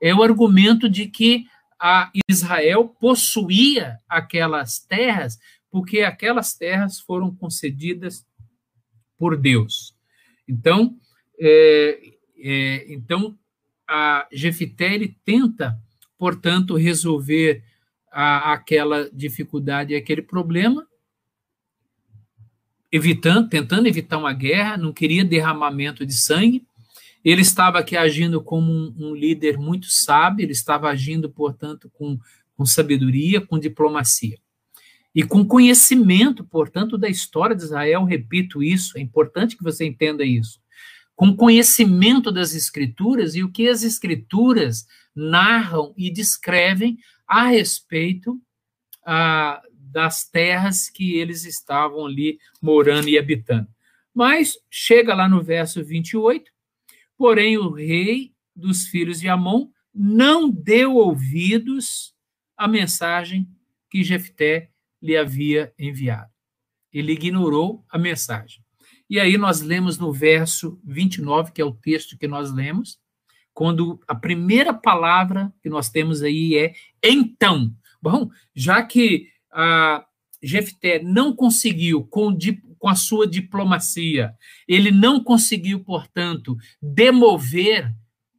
é 0.00 0.14
o 0.14 0.22
argumento 0.22 0.88
de 0.88 1.06
que 1.06 1.46
a 1.84 2.12
Israel 2.30 2.88
possuía 3.00 3.98
aquelas 4.08 4.78
terras, 4.78 5.36
porque 5.68 6.02
aquelas 6.02 6.54
terras 6.54 7.00
foram 7.00 7.34
concedidas 7.34 8.24
por 9.18 9.36
Deus. 9.36 9.92
Então, 10.46 10.96
é, 11.40 12.00
é, 12.38 12.92
então 12.92 13.36
a 13.88 14.28
Jefité 14.32 15.12
tenta, 15.24 15.76
portanto, 16.16 16.76
resolver 16.76 17.64
a, 18.12 18.52
aquela 18.52 19.10
dificuldade, 19.10 19.96
aquele 19.96 20.22
problema, 20.22 20.86
evitando, 22.92 23.48
tentando 23.48 23.88
evitar 23.88 24.18
uma 24.18 24.32
guerra, 24.32 24.76
não 24.76 24.92
queria 24.92 25.24
derramamento 25.24 26.06
de 26.06 26.14
sangue, 26.14 26.64
ele 27.24 27.42
estava 27.42 27.78
aqui 27.78 27.96
agindo 27.96 28.42
como 28.42 28.70
um, 28.72 28.94
um 28.98 29.14
líder 29.14 29.58
muito 29.58 29.86
sábio, 29.88 30.44
ele 30.44 30.52
estava 30.52 30.88
agindo, 30.88 31.30
portanto, 31.30 31.90
com, 31.92 32.18
com 32.56 32.66
sabedoria, 32.66 33.40
com 33.40 33.58
diplomacia. 33.58 34.38
E 35.14 35.22
com 35.22 35.46
conhecimento, 35.46 36.42
portanto, 36.44 36.96
da 36.96 37.08
história 37.08 37.54
de 37.54 37.62
Israel, 37.62 38.04
repito 38.04 38.62
isso, 38.62 38.96
é 38.96 39.00
importante 39.00 39.56
que 39.56 39.62
você 39.62 39.84
entenda 39.84 40.24
isso. 40.24 40.60
Com 41.14 41.36
conhecimento 41.36 42.32
das 42.32 42.54
Escrituras 42.54 43.34
e 43.34 43.42
o 43.42 43.52
que 43.52 43.68
as 43.68 43.82
Escrituras 43.82 44.86
narram 45.14 45.92
e 45.96 46.10
descrevem 46.10 46.98
a 47.28 47.46
respeito 47.46 48.40
ah, 49.04 49.62
das 49.74 50.24
terras 50.24 50.88
que 50.88 51.16
eles 51.16 51.44
estavam 51.44 52.06
ali 52.06 52.38
morando 52.60 53.08
e 53.08 53.18
habitando. 53.18 53.68
Mas 54.14 54.54
chega 54.70 55.14
lá 55.14 55.28
no 55.28 55.42
verso 55.42 55.84
28, 55.84 56.50
Porém, 57.22 57.56
o 57.56 57.70
rei 57.70 58.34
dos 58.52 58.88
filhos 58.88 59.20
de 59.20 59.28
Amon 59.28 59.68
não 59.94 60.50
deu 60.50 60.96
ouvidos 60.96 62.16
à 62.56 62.66
mensagem 62.66 63.48
que 63.88 64.02
Jefté 64.02 64.70
lhe 65.00 65.16
havia 65.16 65.72
enviado. 65.78 66.32
Ele 66.92 67.12
ignorou 67.12 67.86
a 67.88 67.96
mensagem. 67.96 68.64
E 69.08 69.20
aí 69.20 69.38
nós 69.38 69.60
lemos 69.60 69.98
no 69.98 70.12
verso 70.12 70.80
29, 70.82 71.52
que 71.52 71.62
é 71.62 71.64
o 71.64 71.70
texto 71.70 72.18
que 72.18 72.26
nós 72.26 72.52
lemos, 72.52 72.98
quando 73.54 74.00
a 74.08 74.16
primeira 74.16 74.74
palavra 74.74 75.54
que 75.62 75.68
nós 75.68 75.88
temos 75.90 76.24
aí 76.24 76.56
é 76.56 76.74
então. 77.00 77.72
Bom, 78.02 78.30
já 78.52 78.82
que 78.82 79.28
a 79.52 80.04
Jefté 80.42 81.00
não 81.00 81.32
conseguiu, 81.36 82.04
com 82.82 82.88
a 82.88 82.96
sua 82.96 83.28
diplomacia, 83.28 84.34
ele 84.66 84.90
não 84.90 85.22
conseguiu, 85.22 85.84
portanto, 85.84 86.56
demover 86.82 87.94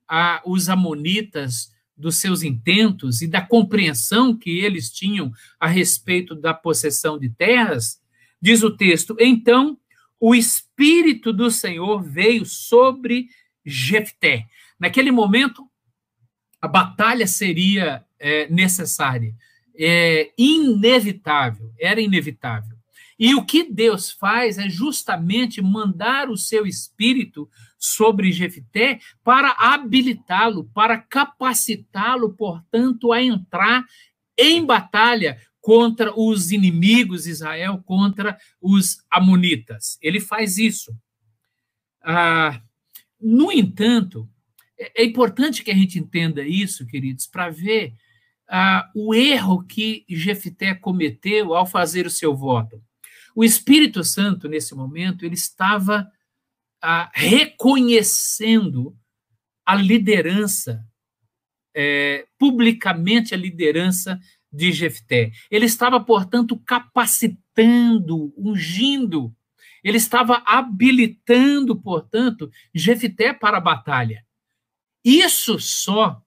a, 0.06 0.42
os 0.46 0.68
amonitas 0.68 1.72
dos 1.96 2.18
seus 2.18 2.44
intentos 2.44 3.22
e 3.22 3.28
da 3.28 3.42
compreensão 3.42 4.38
que 4.38 4.60
eles 4.60 4.92
tinham 4.92 5.32
a 5.58 5.66
respeito 5.66 6.36
da 6.36 6.54
possessão 6.54 7.18
de 7.18 7.30
terras, 7.30 8.02
diz 8.42 8.64
o 8.64 8.76
texto: 8.76 9.16
então 9.18 9.80
o 10.20 10.36
espírito 10.36 11.32
do 11.32 11.50
Senhor 11.50 12.04
veio 12.04 12.46
sobre 12.46 13.30
Jefté. 13.66 14.46
Naquele 14.78 15.10
momento, 15.10 15.66
a 16.62 16.68
batalha 16.68 17.28
seria 17.28 18.04
é, 18.20 18.50
necessária, 18.50 19.34
é, 19.74 20.34
inevitável, 20.38 21.72
era 21.80 22.02
inevitável. 22.02 22.73
E 23.24 23.34
o 23.36 23.46
que 23.46 23.64
Deus 23.64 24.12
faz 24.12 24.58
é 24.58 24.68
justamente 24.68 25.62
mandar 25.62 26.30
o 26.30 26.36
seu 26.36 26.68
espírito 26.68 27.50
sobre 27.80 28.34
Jefté 28.34 29.00
para 29.24 29.52
habilitá-lo, 29.52 30.66
para 30.74 30.98
capacitá-lo, 30.98 32.34
portanto, 32.34 33.14
a 33.14 33.24
entrar 33.24 33.86
em 34.38 34.66
batalha 34.66 35.42
contra 35.62 36.14
os 36.20 36.52
inimigos 36.52 37.24
de 37.24 37.30
Israel, 37.30 37.82
contra 37.86 38.38
os 38.62 38.98
amonitas. 39.10 39.98
Ele 40.02 40.20
faz 40.20 40.58
isso. 40.58 40.94
Ah, 42.04 42.62
no 43.22 43.54
entanto, 43.54 44.30
é, 44.78 45.02
é 45.02 45.06
importante 45.06 45.64
que 45.64 45.72
a 45.72 45.76
gente 45.76 45.98
entenda 45.98 46.46
isso, 46.46 46.86
queridos, 46.86 47.26
para 47.26 47.50
ver 47.50 47.94
ah, 48.50 48.92
o 48.94 49.16
erro 49.16 49.64
que 49.64 50.04
Jefté 50.10 50.76
cometeu 50.76 51.56
ao 51.56 51.66
fazer 51.66 52.06
o 52.06 52.12
seu 52.12 52.36
voto. 52.36 52.84
O 53.36 53.44
Espírito 53.44 54.04
Santo, 54.04 54.48
nesse 54.48 54.76
momento, 54.76 55.26
ele 55.26 55.34
estava 55.36 56.12
ah, 56.82 57.10
reconhecendo 57.14 58.98
a 59.66 59.76
liderança, 59.76 60.86
é, 61.76 62.28
publicamente 62.38 63.34
a 63.34 63.38
liderança 63.38 64.20
de 64.52 64.72
Jefté. 64.72 65.32
Ele 65.50 65.66
estava, 65.66 66.00
portanto, 66.00 66.60
capacitando, 66.60 68.34
ungindo, 68.38 69.36
ele 69.84 69.98
estava 69.98 70.44
habilitando, 70.46 71.76
portanto, 71.76 72.52
Jefté 72.74 73.34
para 73.34 73.58
a 73.58 73.62
batalha. 73.62 74.26
Isso 75.04 75.60
só 75.60 76.24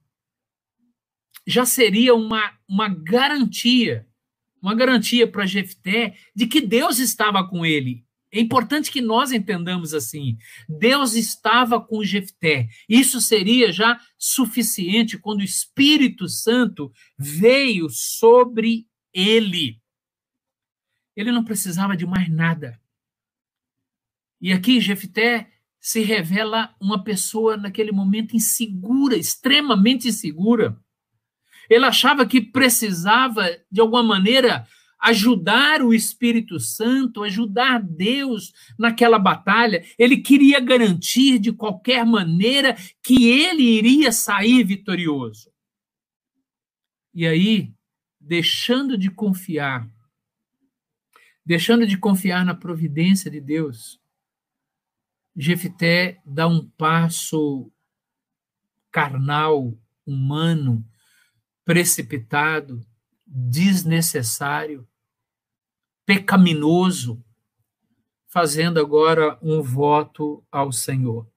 já 1.46 1.64
seria 1.64 2.14
uma, 2.14 2.52
uma 2.68 2.88
garantia, 2.88 4.06
uma 4.60 4.74
garantia 4.74 5.26
para 5.26 5.46
Jefté 5.46 6.16
de 6.34 6.46
que 6.46 6.60
Deus 6.60 6.98
estava 6.98 7.46
com 7.48 7.64
ele. 7.64 8.04
É 8.32 8.40
importante 8.40 8.90
que 8.90 9.00
nós 9.00 9.32
entendamos 9.32 9.94
assim. 9.94 10.36
Deus 10.68 11.14
estava 11.14 11.80
com 11.80 12.04
Jefté. 12.04 12.68
Isso 12.88 13.20
seria 13.20 13.72
já 13.72 13.98
suficiente 14.18 15.16
quando 15.16 15.40
o 15.40 15.44
Espírito 15.44 16.28
Santo 16.28 16.92
veio 17.16 17.88
sobre 17.88 18.86
ele. 19.12 19.80
Ele 21.16 21.32
não 21.32 21.44
precisava 21.44 21.96
de 21.96 22.04
mais 22.04 22.28
nada. 22.28 22.78
E 24.40 24.52
aqui 24.52 24.80
Jefté 24.80 25.50
se 25.80 26.00
revela 26.00 26.74
uma 26.80 27.02
pessoa 27.02 27.56
naquele 27.56 27.92
momento 27.92 28.36
insegura, 28.36 29.16
extremamente 29.16 30.08
insegura. 30.08 30.78
Ele 31.68 31.84
achava 31.84 32.26
que 32.26 32.40
precisava, 32.40 33.44
de 33.70 33.80
alguma 33.80 34.02
maneira, 34.02 34.66
ajudar 34.98 35.82
o 35.82 35.92
Espírito 35.92 36.58
Santo, 36.58 37.22
ajudar 37.22 37.82
Deus 37.82 38.52
naquela 38.78 39.18
batalha. 39.18 39.84
Ele 39.98 40.18
queria 40.18 40.58
garantir, 40.60 41.38
de 41.38 41.52
qualquer 41.52 42.04
maneira, 42.04 42.76
que 43.02 43.28
ele 43.28 43.62
iria 43.62 44.10
sair 44.10 44.64
vitorioso. 44.64 45.50
E 47.14 47.26
aí, 47.26 47.72
deixando 48.20 48.98
de 48.98 49.10
confiar, 49.10 49.88
deixando 51.44 51.86
de 51.86 51.96
confiar 51.96 52.44
na 52.44 52.54
providência 52.54 53.30
de 53.30 53.40
Deus, 53.40 54.00
Jefté 55.36 56.20
dá 56.24 56.46
um 56.46 56.66
passo 56.66 57.70
carnal, 58.90 59.78
humano, 60.06 60.84
precipitado, 61.66 62.80
desnecessário, 63.26 64.86
pecaminoso, 66.06 67.20
fazendo 68.28 68.78
agora 68.78 69.36
um 69.42 69.60
voto 69.60 70.44
ao 70.50 70.70
Senhor. 70.70 71.28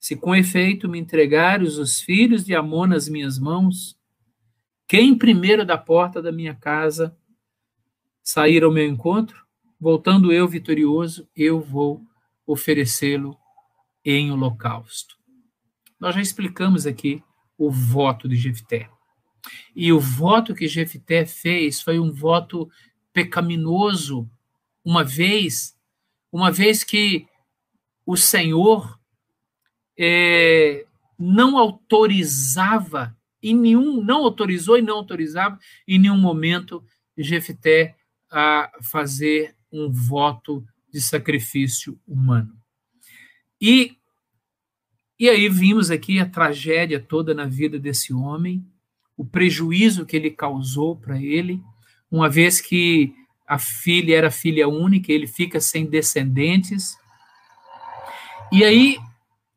Se 0.00 0.16
com 0.16 0.34
efeito 0.34 0.88
me 0.88 0.98
entregares 0.98 1.76
os 1.76 2.00
filhos 2.00 2.44
de 2.44 2.52
Amon 2.52 2.88
nas 2.88 3.08
minhas 3.08 3.38
mãos, 3.38 3.96
quem 4.88 5.16
primeiro 5.16 5.64
da 5.64 5.78
porta 5.78 6.20
da 6.20 6.32
minha 6.32 6.54
casa 6.54 7.16
sair 8.20 8.64
ao 8.64 8.72
meu 8.72 8.88
encontro, 8.88 9.46
voltando 9.78 10.32
eu 10.32 10.48
vitorioso, 10.48 11.28
eu 11.36 11.60
vou 11.60 12.02
oferecê-lo 12.44 13.38
em 14.04 14.32
holocausto. 14.32 15.16
Nós 16.00 16.16
já 16.16 16.20
explicamos 16.20 16.86
aqui 16.86 17.22
o 17.56 17.70
voto 17.70 18.28
de 18.28 18.34
Jefté. 18.34 18.90
E 19.74 19.92
o 19.92 20.00
voto 20.00 20.54
que 20.54 20.68
Jefté 20.68 21.26
fez 21.26 21.80
foi 21.80 21.98
um 21.98 22.12
voto 22.12 22.70
pecaminoso, 23.12 24.28
uma 24.84 25.04
vez, 25.04 25.76
uma 26.32 26.50
vez 26.50 26.84
que 26.84 27.26
o 28.06 28.16
Senhor 28.16 28.98
é, 29.98 30.86
não 31.18 31.58
autorizava 31.58 33.16
em 33.42 33.56
nenhum, 33.56 34.02
não 34.02 34.24
autorizou 34.24 34.78
e 34.78 34.82
não 34.82 34.96
autorizava 34.96 35.58
em 35.86 35.98
nenhum 35.98 36.16
momento 36.16 36.84
Jefté 37.16 37.96
a 38.30 38.70
fazer 38.80 39.56
um 39.72 39.90
voto 39.90 40.64
de 40.92 41.00
sacrifício 41.00 42.00
humano. 42.06 42.56
E, 43.60 43.96
e 45.18 45.28
aí 45.28 45.48
vimos 45.48 45.90
aqui 45.90 46.20
a 46.20 46.28
tragédia 46.28 47.00
toda 47.00 47.34
na 47.34 47.44
vida 47.46 47.78
desse 47.78 48.12
homem, 48.12 48.64
o 49.18 49.24
prejuízo 49.26 50.06
que 50.06 50.16
ele 50.16 50.30
causou 50.30 50.96
para 50.96 51.20
ele, 51.20 51.62
uma 52.10 52.30
vez 52.30 52.58
que 52.60 53.14
a 53.46 53.58
filha 53.58 54.16
era 54.16 54.30
filha 54.30 54.66
única, 54.66 55.12
ele 55.12 55.26
fica 55.26 55.60
sem 55.60 55.84
descendentes. 55.84 56.96
E 58.50 58.64
aí 58.64 58.98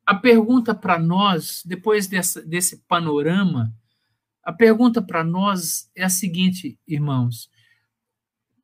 a 0.05 0.13
pergunta 0.15 0.75
para 0.75 0.99
nós, 0.99 1.61
depois 1.65 2.07
dessa, 2.07 2.41
desse 2.41 2.77
panorama, 2.87 3.73
a 4.43 4.51
pergunta 4.51 5.01
para 5.01 5.23
nós 5.23 5.89
é 5.95 6.03
a 6.03 6.09
seguinte, 6.09 6.77
irmãos: 6.85 7.49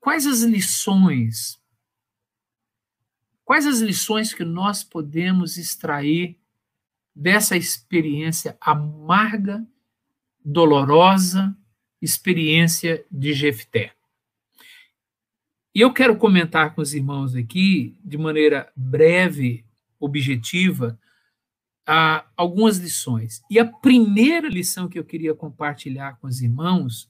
quais 0.02 0.28
as 0.28 0.42
lições 0.42 1.62
Quais 3.48 3.66
as 3.66 3.80
lições 3.80 4.34
que 4.34 4.44
nós 4.44 4.84
podemos 4.84 5.56
extrair 5.56 6.38
dessa 7.16 7.56
experiência 7.56 8.58
amarga, 8.60 9.66
dolorosa, 10.50 11.54
experiência 12.02 13.06
de 13.12 13.34
Jefté? 13.34 13.92
E 15.76 15.82
eu 15.82 15.94
quero 15.94 16.16
comentar 16.16 16.74
com 16.74 16.82
os 16.82 16.94
irmãos 16.94 17.36
aqui, 17.36 18.00
de 18.04 18.18
maneira 18.18 18.72
breve, 18.74 19.66
objetiva, 20.00 20.98
algumas 22.36 22.78
lições. 22.78 23.42
E 23.50 23.60
a 23.60 23.66
primeira 23.66 24.48
lição 24.48 24.88
que 24.88 24.98
eu 24.98 25.04
queria 25.04 25.36
compartilhar 25.36 26.18
com 26.20 26.28
os 26.28 26.42
irmãos 26.42 27.10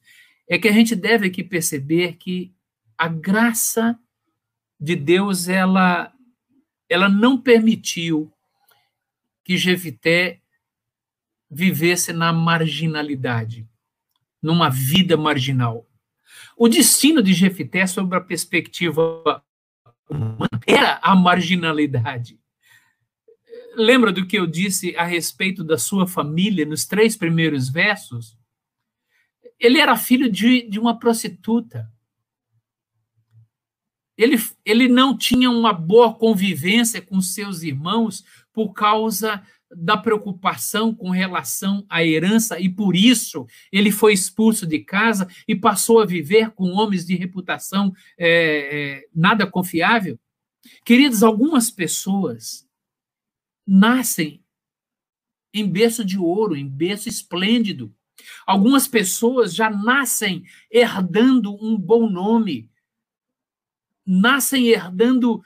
é 0.50 0.58
que 0.58 0.67
a 0.67 0.71
gente 0.71 0.95
deve 0.95 1.28
aqui 1.28 1.43
perceber 1.43 2.17
que 2.17 2.52
a 2.97 3.08
graça 3.08 3.97
de 4.80 4.95
Deus 4.95 5.47
ela 5.47 6.12
ela 6.89 7.10
não 7.10 7.39
permitiu 7.39 8.32
que 9.43 9.58
Jefité 9.58 10.41
vivesse 11.49 12.12
na 12.12 12.31
marginalidade, 12.33 13.67
numa 14.41 14.69
vida 14.69 15.15
marginal. 15.15 15.88
O 16.55 16.67
destino 16.67 17.21
de 17.21 17.33
Jefité, 17.33 17.86
sob 17.88 18.15
a 18.15 18.21
perspectiva 18.21 19.43
humana, 20.10 20.49
era 20.65 20.99
a 21.01 21.15
marginalidade. 21.15 22.39
Lembra 23.75 24.12
do 24.12 24.25
que 24.25 24.38
eu 24.38 24.47
disse 24.47 24.95
a 24.95 25.03
respeito 25.03 25.63
da 25.63 25.77
sua 25.77 26.07
família 26.07 26.65
nos 26.65 26.86
três 26.86 27.15
primeiros 27.15 27.69
versos? 27.69 28.38
Ele 29.60 29.79
era 29.79 29.95
filho 29.95 30.31
de, 30.31 30.67
de 30.67 30.79
uma 30.79 30.97
prostituta 30.97 31.91
ele, 34.17 34.38
ele 34.65 34.88
não 34.88 35.15
tinha 35.15 35.49
uma 35.49 35.71
boa 35.71 36.13
convivência 36.13 37.01
com 37.01 37.21
seus 37.21 37.62
irmãos 37.62 38.25
por 38.51 38.73
causa 38.73 39.45
da 39.69 39.97
preocupação 39.97 40.93
com 40.93 41.10
relação 41.10 41.86
à 41.89 42.03
herança 42.03 42.60
e 42.60 42.69
por 42.69 42.95
isso 42.95 43.45
ele 43.71 43.91
foi 43.91 44.13
expulso 44.13 44.65
de 44.65 44.80
casa 44.80 45.27
e 45.47 45.56
passou 45.56 45.99
a 45.99 46.06
viver 46.06 46.51
com 46.51 46.71
homens 46.71 47.06
de 47.06 47.15
reputação 47.15 47.93
é, 48.17 48.30
é, 48.30 49.08
nada 49.13 49.45
confiável? 49.45 50.17
Queridos, 50.84 51.23
algumas 51.23 51.69
pessoas 51.69 52.67
nascem 53.65 54.41
em 55.53 55.69
berço 55.69 56.03
de 56.03 56.17
ouro, 56.17 56.56
em 56.56 56.67
berço 56.67 57.10
esplêndido. 57.10 57.93
Algumas 58.45 58.88
pessoas 58.88 59.53
já 59.53 59.69
nascem 59.69 60.43
herdando 60.71 61.53
um 61.63 61.77
bom 61.77 62.10
nome, 62.10 62.69
nascem 64.06 64.67
herdando 64.67 65.43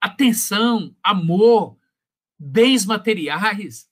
atenção, 0.00 0.94
amor, 1.02 1.76
bens 2.40 2.86
materiais. 2.86 3.86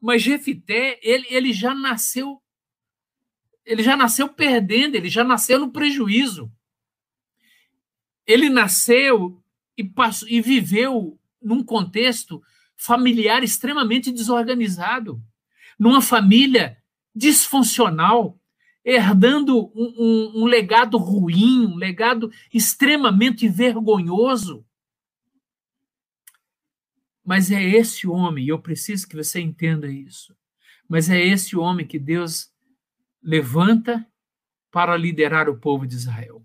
Mas 0.00 0.22
Jefité, 0.22 1.00
ele, 1.02 1.26
ele 1.28 1.52
já 1.52 1.74
nasceu 1.74 2.40
ele 3.68 3.82
já 3.82 3.94
nasceu 3.94 4.30
perdendo, 4.30 4.94
ele 4.94 5.10
já 5.10 5.22
nasceu 5.22 5.60
no 5.60 5.70
prejuízo. 5.70 6.50
Ele 8.26 8.48
nasceu 8.48 9.42
e, 9.76 9.84
passou, 9.84 10.26
e 10.26 10.40
viveu 10.40 11.18
num 11.40 11.62
contexto 11.62 12.42
familiar 12.74 13.44
extremamente 13.44 14.10
desorganizado, 14.10 15.22
numa 15.78 16.00
família 16.00 16.78
disfuncional, 17.14 18.40
herdando 18.82 19.70
um, 19.74 19.94
um, 19.98 20.42
um 20.42 20.44
legado 20.46 20.96
ruim, 20.96 21.66
um 21.66 21.76
legado 21.76 22.32
extremamente 22.52 23.46
vergonhoso. 23.48 24.64
Mas 27.28 27.50
é 27.50 27.62
esse 27.62 28.08
homem, 28.08 28.46
e 28.46 28.48
eu 28.48 28.58
preciso 28.58 29.06
que 29.06 29.14
você 29.14 29.38
entenda 29.38 29.86
isso, 29.86 30.34
mas 30.88 31.10
é 31.10 31.20
esse 31.20 31.54
homem 31.54 31.86
que 31.86 31.98
Deus 31.98 32.50
levanta 33.22 34.06
para 34.70 34.96
liderar 34.96 35.46
o 35.46 35.58
povo 35.58 35.86
de 35.86 35.94
Israel. 35.94 36.42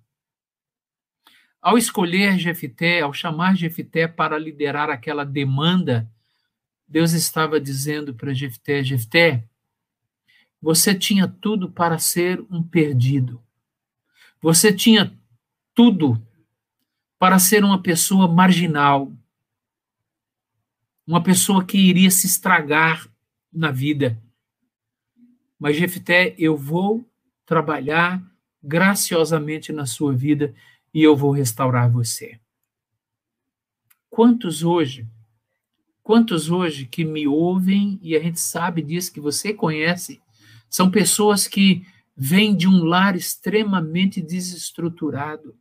Ao 1.61 1.77
escolher 1.77 2.37
Jefité, 2.37 2.99
ao 2.99 3.13
chamar 3.13 3.55
Jefité 3.55 4.09
para 4.09 4.37
liderar 4.37 4.89
aquela 4.89 5.23
demanda, 5.23 6.11
Deus 6.85 7.13
estava 7.13 7.61
dizendo 7.61 8.13
para 8.13 8.33
Jefté, 8.33 8.83
Jefté, 8.83 9.47
você 10.61 10.93
tinha 10.93 11.29
tudo 11.29 11.71
para 11.71 11.97
ser 11.97 12.45
um 12.51 12.61
perdido. 12.61 13.41
Você 14.41 14.73
tinha 14.73 15.17
tudo 15.73 16.21
para 17.17 17.39
ser 17.39 17.63
uma 17.63 17.81
pessoa 17.81 18.27
marginal, 18.27 19.13
uma 21.05 21.21
pessoa 21.21 21.65
que 21.65 21.77
iria 21.77 22.09
se 22.09 22.27
estragar 22.27 23.07
na 23.51 23.71
vida. 23.71 24.21
Mas, 25.59 25.77
Jefté, 25.77 26.35
eu 26.37 26.57
vou 26.57 27.05
trabalhar 27.45 28.23
graciosamente 28.61 29.71
na 29.71 29.85
sua 29.85 30.13
vida 30.13 30.53
e 30.93 31.03
eu 31.03 31.15
vou 31.15 31.31
restaurar 31.31 31.91
você. 31.91 32.39
Quantos 34.09 34.63
hoje, 34.63 35.07
quantos 36.01 36.49
hoje 36.49 36.85
que 36.85 37.03
me 37.03 37.27
ouvem 37.27 37.99
e 38.01 38.15
a 38.15 38.19
gente 38.19 38.39
sabe 38.39 38.81
disso, 38.81 39.11
que 39.11 39.19
você 39.19 39.53
conhece, 39.53 40.21
são 40.69 40.89
pessoas 40.89 41.47
que 41.47 41.85
vêm 42.15 42.55
de 42.55 42.67
um 42.67 42.83
lar 42.83 43.15
extremamente 43.15 44.21
desestruturado, 44.21 45.55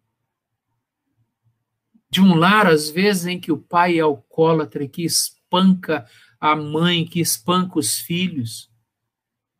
de 2.13 2.21
um 2.21 2.35
lar, 2.35 2.67
às 2.67 2.91
vezes, 2.91 3.25
em 3.25 3.41
que 3.41 3.51
o 3.51 3.57
pai 3.57 3.97
é 3.97 4.03
alcoólatra, 4.03 4.87
que 4.87 5.03
espanca 5.03 6.07
a 6.39 6.55
mãe, 6.55 7.07
que 7.07 7.21
espanca 7.21 7.79
os 7.79 7.99
filhos, 7.99 8.71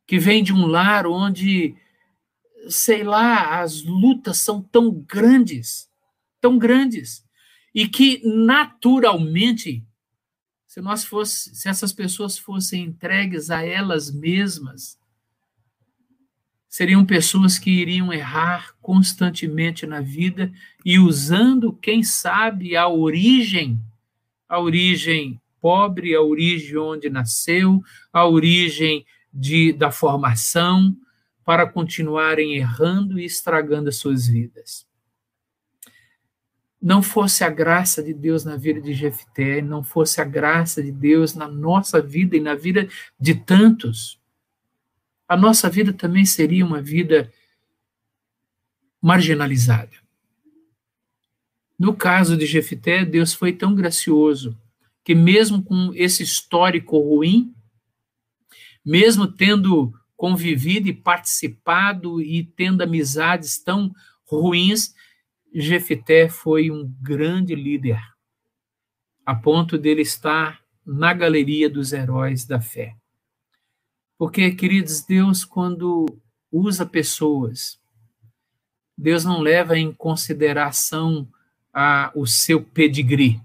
que 0.05 0.19
vem 0.19 0.43
de 0.43 0.53
um 0.53 0.67
lar 0.67 1.07
onde, 1.07 1.75
sei 2.69 3.03
lá, 3.03 3.59
as 3.59 3.81
lutas 3.81 4.37
são 4.37 4.61
tão 4.61 4.91
grandes, 4.91 5.89
tão 6.39 6.59
grandes, 6.59 7.25
e 7.73 7.87
que 7.87 8.21
naturalmente, 8.23 9.83
se 10.67 10.79
nós 10.79 11.03
fosse, 11.03 11.55
se 11.55 11.67
essas 11.67 11.91
pessoas 11.91 12.37
fossem 12.37 12.83
entregues 12.83 13.49
a 13.49 13.65
elas 13.65 14.11
mesmas, 14.11 14.99
seriam 16.73 17.05
pessoas 17.05 17.59
que 17.59 17.69
iriam 17.69 18.11
errar 18.11 18.73
constantemente 18.81 19.85
na 19.85 20.01
vida 20.01 20.51
e 20.83 20.97
usando, 20.97 21.71
quem 21.71 22.01
sabe, 22.01 22.75
a 22.75 22.87
origem, 22.87 23.79
a 24.49 24.59
origem 24.59 25.39
pobre, 25.61 26.15
a 26.15 26.21
origem 26.23 26.75
onde 26.79 27.11
nasceu, 27.11 27.79
a 28.11 28.27
origem 28.27 29.05
de, 29.31 29.71
da 29.71 29.91
formação, 29.91 30.97
para 31.45 31.67
continuarem 31.67 32.55
errando 32.55 33.19
e 33.19 33.25
estragando 33.25 33.89
as 33.89 33.97
suas 33.97 34.27
vidas. 34.27 34.87
Não 36.81 37.03
fosse 37.03 37.43
a 37.43 37.51
graça 37.51 38.01
de 38.01 38.15
Deus 38.15 38.43
na 38.43 38.57
vida 38.57 38.81
de 38.81 38.95
Jefté, 38.95 39.61
não 39.61 39.83
fosse 39.83 40.19
a 40.19 40.25
graça 40.25 40.81
de 40.81 40.91
Deus 40.91 41.35
na 41.35 41.47
nossa 41.47 42.01
vida 42.01 42.35
e 42.35 42.41
na 42.41 42.55
vida 42.55 42.89
de 43.19 43.35
tantos, 43.35 44.19
a 45.27 45.37
nossa 45.37 45.69
vida 45.69 45.93
também 45.93 46.25
seria 46.25 46.65
uma 46.65 46.81
vida 46.81 47.31
marginalizada. 49.01 49.91
No 51.77 51.95
caso 51.95 52.37
de 52.37 52.45
Jefité, 52.45 53.03
Deus 53.03 53.33
foi 53.33 53.51
tão 53.51 53.75
gracioso 53.75 54.57
que, 55.03 55.13
mesmo 55.13 55.61
com 55.63 55.91
esse 55.93 56.23
histórico 56.23 56.97
ruim, 56.97 57.53
mesmo 58.85 59.27
tendo 59.27 59.93
convivido 60.15 60.87
e 60.87 60.93
participado 60.93 62.21
e 62.21 62.43
tendo 62.43 62.81
amizades 62.81 63.57
tão 63.61 63.93
ruins, 64.25 64.93
Jefité 65.53 66.29
foi 66.29 66.71
um 66.71 66.87
grande 67.01 67.53
líder, 67.53 67.99
a 69.25 69.35
ponto 69.35 69.77
dele 69.77 70.01
estar 70.01 70.61
na 70.85 71.13
galeria 71.13 71.69
dos 71.69 71.93
heróis 71.93 72.45
da 72.45 72.59
fé. 72.59 72.95
Porque, 74.23 74.51
queridos, 74.51 75.01
Deus, 75.01 75.43
quando 75.43 76.05
usa 76.49 76.85
pessoas, 76.85 77.77
Deus 78.97 79.25
não 79.25 79.41
leva 79.41 79.77
em 79.77 79.91
consideração 79.91 81.27
a, 81.73 82.09
o 82.15 82.25
seu 82.25 82.63
pedigree. 82.63 83.41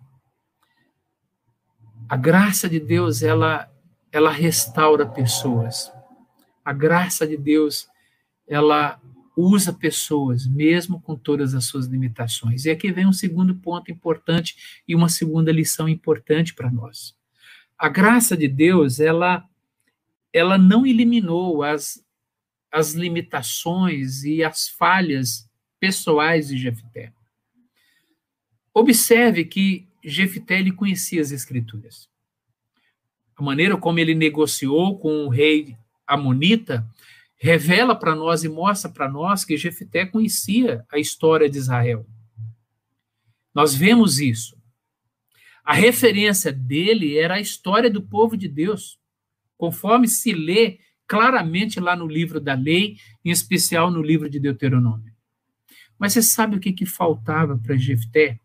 A 2.09 2.17
graça 2.17 2.69
de 2.69 2.79
Deus, 2.79 3.25
ela, 3.25 3.69
ela 4.13 4.31
restaura 4.31 5.05
pessoas. 5.05 5.91
A 6.65 6.73
graça 6.73 7.27
de 7.27 7.37
Deus, 7.37 7.89
ela 8.47 9.01
usa 9.37 9.73
pessoas, 9.73 10.47
mesmo 10.47 11.01
com 11.01 11.17
todas 11.17 11.57
as 11.57 11.65
suas 11.65 11.87
limitações. 11.87 12.67
E 12.67 12.71
aqui 12.71 12.93
vem 12.93 13.05
um 13.05 13.13
segundo 13.13 13.53
ponto 13.57 13.91
importante 13.91 14.83
e 14.87 14.95
uma 14.95 15.09
segunda 15.09 15.51
lição 15.51 15.89
importante 15.89 16.55
para 16.55 16.71
nós. 16.71 17.17
A 17.77 17.89
graça 17.89 18.37
de 18.37 18.47
Deus, 18.47 19.01
ela, 19.01 19.45
ela 20.33 20.59
não 20.59 20.87
eliminou 20.87 21.63
as, 21.63 22.03
as 22.71 22.93
limitações 22.93 24.25
e 24.25 24.43
as 24.45 24.69
falhas 24.69 25.49
pessoais 25.81 26.49
de 26.49 26.59
Jefté. 26.59 27.13
Observe 28.75 29.45
que 29.45 29.89
Jefté 30.05 30.59
ele 30.59 30.73
conhecia 30.73 31.21
as 31.21 31.31
escrituras. 31.31 32.09
A 33.37 33.43
maneira 33.43 33.77
como 33.77 33.99
ele 33.99 34.15
negociou 34.15 34.99
com 34.99 35.27
o 35.27 35.29
rei 35.29 35.77
Amonita 36.07 36.89
revela 37.37 37.95
para 37.95 38.15
nós 38.15 38.43
e 38.43 38.49
mostra 38.49 38.91
para 38.91 39.09
nós 39.09 39.45
que 39.45 39.57
Jefté 39.57 40.05
conhecia 40.05 40.85
a 40.91 40.99
história 40.99 41.49
de 41.49 41.59
Israel. 41.59 42.07
Nós 43.55 43.75
vemos 43.75 44.19
isso. 44.19 44.57
A 45.65 45.75
referência 45.75 46.53
dele 46.53 47.19
era 47.19 47.35
a 47.35 47.41
história 47.41 47.91
do 47.91 48.03
povo 48.03 48.37
de 48.37 48.49
Deus, 48.49 48.99
conforme 49.59 50.09
se 50.09 50.33
lê 50.33 50.79
claramente 51.07 51.81
lá 51.81 51.97
no 51.97 52.07
livro 52.07 52.41
da 52.41 52.55
lei, 52.55 52.97
em 53.25 53.31
especial 53.31 53.91
no 53.91 54.01
livro 54.01 54.31
de 54.31 54.39
Deuteronômio. 54.39 55.13
Mas 55.99 56.13
você 56.13 56.23
sabe 56.23 56.57
o 56.57 56.61
que, 56.61 56.73
que 56.73 56.87
faltava 56.87 57.59
para 57.59 57.77
Jefté? 57.77 58.39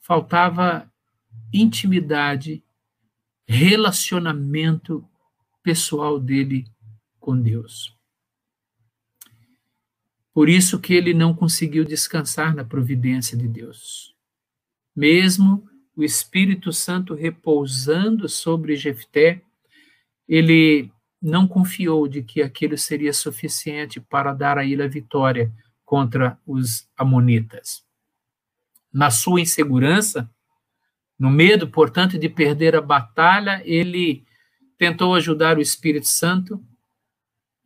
Faltava 0.00 0.90
intimidade, 1.52 2.62
relacionamento 3.46 5.06
pessoal 5.62 6.18
dele 6.18 6.64
com 7.20 7.38
Deus. 7.38 7.94
Por 10.32 10.48
isso 10.48 10.78
que 10.78 10.94
ele 10.94 11.12
não 11.12 11.34
conseguiu 11.34 11.84
descansar 11.84 12.54
na 12.54 12.64
providência 12.64 13.36
de 13.36 13.48
Deus. 13.48 14.14
Mesmo 14.94 15.68
o 15.96 16.04
Espírito 16.04 16.72
Santo 16.72 17.12
repousando 17.12 18.28
sobre 18.28 18.76
Jefté, 18.76 19.42
ele 20.28 20.92
não 21.20 21.48
confiou 21.48 22.06
de 22.06 22.22
que 22.22 22.42
aquilo 22.42 22.76
seria 22.78 23.12
suficiente 23.12 24.00
para 24.00 24.32
dar 24.32 24.58
a 24.58 24.64
ele 24.64 24.82
a 24.82 24.88
vitória 24.88 25.52
contra 25.84 26.38
os 26.46 26.88
amonitas. 26.96 27.84
Na 28.92 29.10
sua 29.10 29.40
insegurança, 29.40 30.30
No 31.18 31.30
medo, 31.30 31.68
portanto, 31.68 32.16
de 32.16 32.28
perder 32.28 32.76
a 32.76 32.80
batalha, 32.80 33.60
ele 33.64 34.24
tentou 34.78 35.14
ajudar 35.16 35.58
o 35.58 35.60
Espírito 35.60 36.06
Santo 36.06 36.64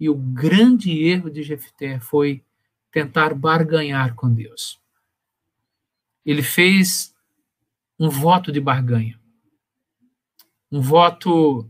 e 0.00 0.08
o 0.08 0.14
grande 0.14 1.04
erro 1.04 1.30
de 1.30 1.42
Jefté 1.42 2.00
foi 2.00 2.42
tentar 2.90 3.34
barganhar 3.34 4.14
com 4.14 4.32
Deus. 4.32 4.80
Ele 6.24 6.42
fez 6.42 7.14
um 7.98 8.08
voto 8.08 8.50
de 8.50 8.60
barganha. 8.60 9.20
Um 10.70 10.80
voto 10.80 11.68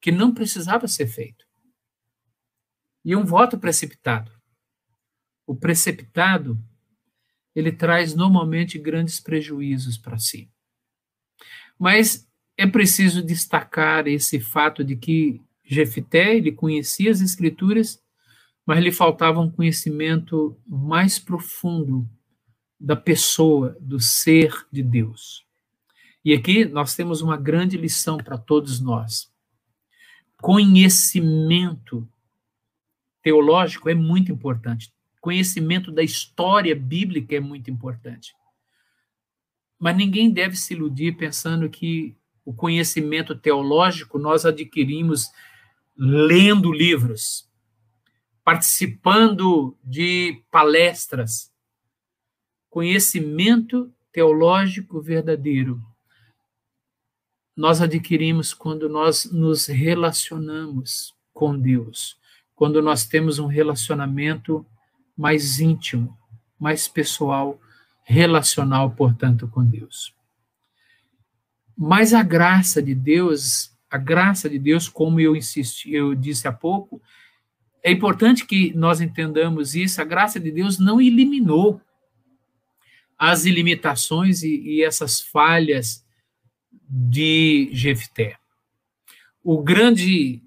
que 0.00 0.10
não 0.10 0.32
precisava 0.32 0.88
ser 0.88 1.06
feito. 1.06 1.44
E 3.04 3.14
um 3.16 3.24
voto 3.24 3.58
precipitado. 3.58 4.32
O 5.46 5.54
precipitado, 5.54 6.58
ele 7.54 7.72
traz 7.72 8.14
normalmente 8.14 8.78
grandes 8.78 9.20
prejuízos 9.20 9.98
para 9.98 10.18
si. 10.18 10.50
Mas 11.78 12.28
é 12.56 12.66
preciso 12.66 13.22
destacar 13.22 14.06
esse 14.06 14.38
fato 14.38 14.84
de 14.84 14.96
que 14.96 15.40
Jefité, 15.64 16.36
ele 16.36 16.50
conhecia 16.50 17.12
as 17.12 17.20
escrituras, 17.20 18.02
mas 18.66 18.82
lhe 18.82 18.90
faltava 18.90 19.38
um 19.40 19.48
conhecimento 19.48 20.60
mais 20.66 21.16
profundo 21.16 22.10
da 22.78 22.96
pessoa, 22.96 23.76
do 23.80 24.00
ser 24.00 24.52
de 24.72 24.82
Deus. 24.82 25.46
E 26.24 26.34
aqui 26.34 26.64
nós 26.64 26.96
temos 26.96 27.22
uma 27.22 27.36
grande 27.36 27.76
lição 27.76 28.18
para 28.18 28.36
todos 28.36 28.80
nós. 28.80 29.29
Conhecimento 30.40 32.08
teológico 33.22 33.90
é 33.90 33.94
muito 33.94 34.32
importante. 34.32 34.92
Conhecimento 35.20 35.92
da 35.92 36.02
história 36.02 36.74
bíblica 36.74 37.36
é 37.36 37.40
muito 37.40 37.70
importante. 37.70 38.34
Mas 39.78 39.96
ninguém 39.96 40.30
deve 40.30 40.56
se 40.56 40.72
iludir 40.72 41.16
pensando 41.16 41.68
que 41.68 42.16
o 42.44 42.54
conhecimento 42.54 43.34
teológico 43.34 44.18
nós 44.18 44.46
adquirimos 44.46 45.30
lendo 45.96 46.72
livros, 46.72 47.46
participando 48.42 49.76
de 49.84 50.42
palestras. 50.50 51.52
Conhecimento 52.70 53.92
teológico 54.10 55.02
verdadeiro 55.02 55.89
nós 57.60 57.82
adquirimos 57.82 58.54
quando 58.54 58.88
nós 58.88 59.30
nos 59.30 59.66
relacionamos 59.66 61.14
com 61.30 61.58
Deus, 61.58 62.16
quando 62.56 62.80
nós 62.80 63.06
temos 63.06 63.38
um 63.38 63.46
relacionamento 63.46 64.64
mais 65.14 65.60
íntimo, 65.60 66.16
mais 66.58 66.88
pessoal, 66.88 67.60
relacional, 68.02 68.90
portanto, 68.92 69.46
com 69.46 69.62
Deus. 69.62 70.14
Mas 71.76 72.14
a 72.14 72.22
graça 72.22 72.80
de 72.82 72.94
Deus, 72.94 73.70
a 73.90 73.98
graça 73.98 74.48
de 74.48 74.58
Deus, 74.58 74.88
como 74.88 75.20
eu 75.20 75.36
insisti, 75.36 75.92
eu 75.92 76.14
disse 76.14 76.48
há 76.48 76.52
pouco, 76.52 76.98
é 77.82 77.92
importante 77.92 78.46
que 78.46 78.72
nós 78.74 79.02
entendamos 79.02 79.74
isso. 79.74 80.00
A 80.00 80.04
graça 80.04 80.40
de 80.40 80.50
Deus 80.50 80.78
não 80.78 80.98
eliminou 80.98 81.78
as 83.18 83.44
ilimitações 83.44 84.42
e, 84.42 84.62
e 84.62 84.82
essas 84.82 85.20
falhas 85.20 86.02
de 86.90 87.70
Jefté. 87.72 88.36
O 89.44 89.62
grande, 89.62 90.42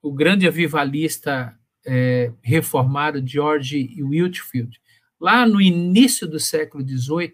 o 0.00 0.12
grande 0.12 0.46
avivalista 0.46 1.58
é, 1.84 2.32
reformado 2.40 3.26
George 3.26 3.96
Whitfield, 4.00 4.80
lá 5.20 5.44
no 5.44 5.60
início 5.60 6.28
do 6.28 6.38
século 6.38 6.86
XVIII, 6.86 7.32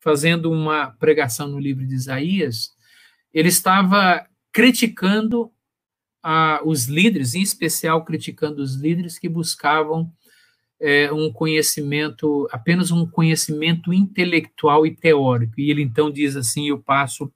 fazendo 0.00 0.50
uma 0.50 0.92
pregação 0.92 1.46
no 1.48 1.58
livro 1.58 1.86
de 1.86 1.94
Isaías, 1.94 2.70
ele 3.34 3.48
estava 3.48 4.26
criticando 4.50 5.52
ah, 6.22 6.60
os 6.64 6.86
líderes, 6.86 7.34
em 7.34 7.42
especial 7.42 8.04
criticando 8.04 8.62
os 8.62 8.76
líderes 8.76 9.18
que 9.18 9.28
buscavam 9.28 10.10
é, 10.80 11.12
um 11.12 11.32
conhecimento, 11.32 12.48
apenas 12.50 12.90
um 12.90 13.06
conhecimento 13.06 13.92
intelectual 13.92 14.86
e 14.86 14.94
teórico. 14.94 15.60
E 15.60 15.70
ele 15.70 15.82
então 15.82 16.10
diz 16.10 16.36
assim: 16.36 16.68
eu 16.68 16.78
passo, 16.78 17.32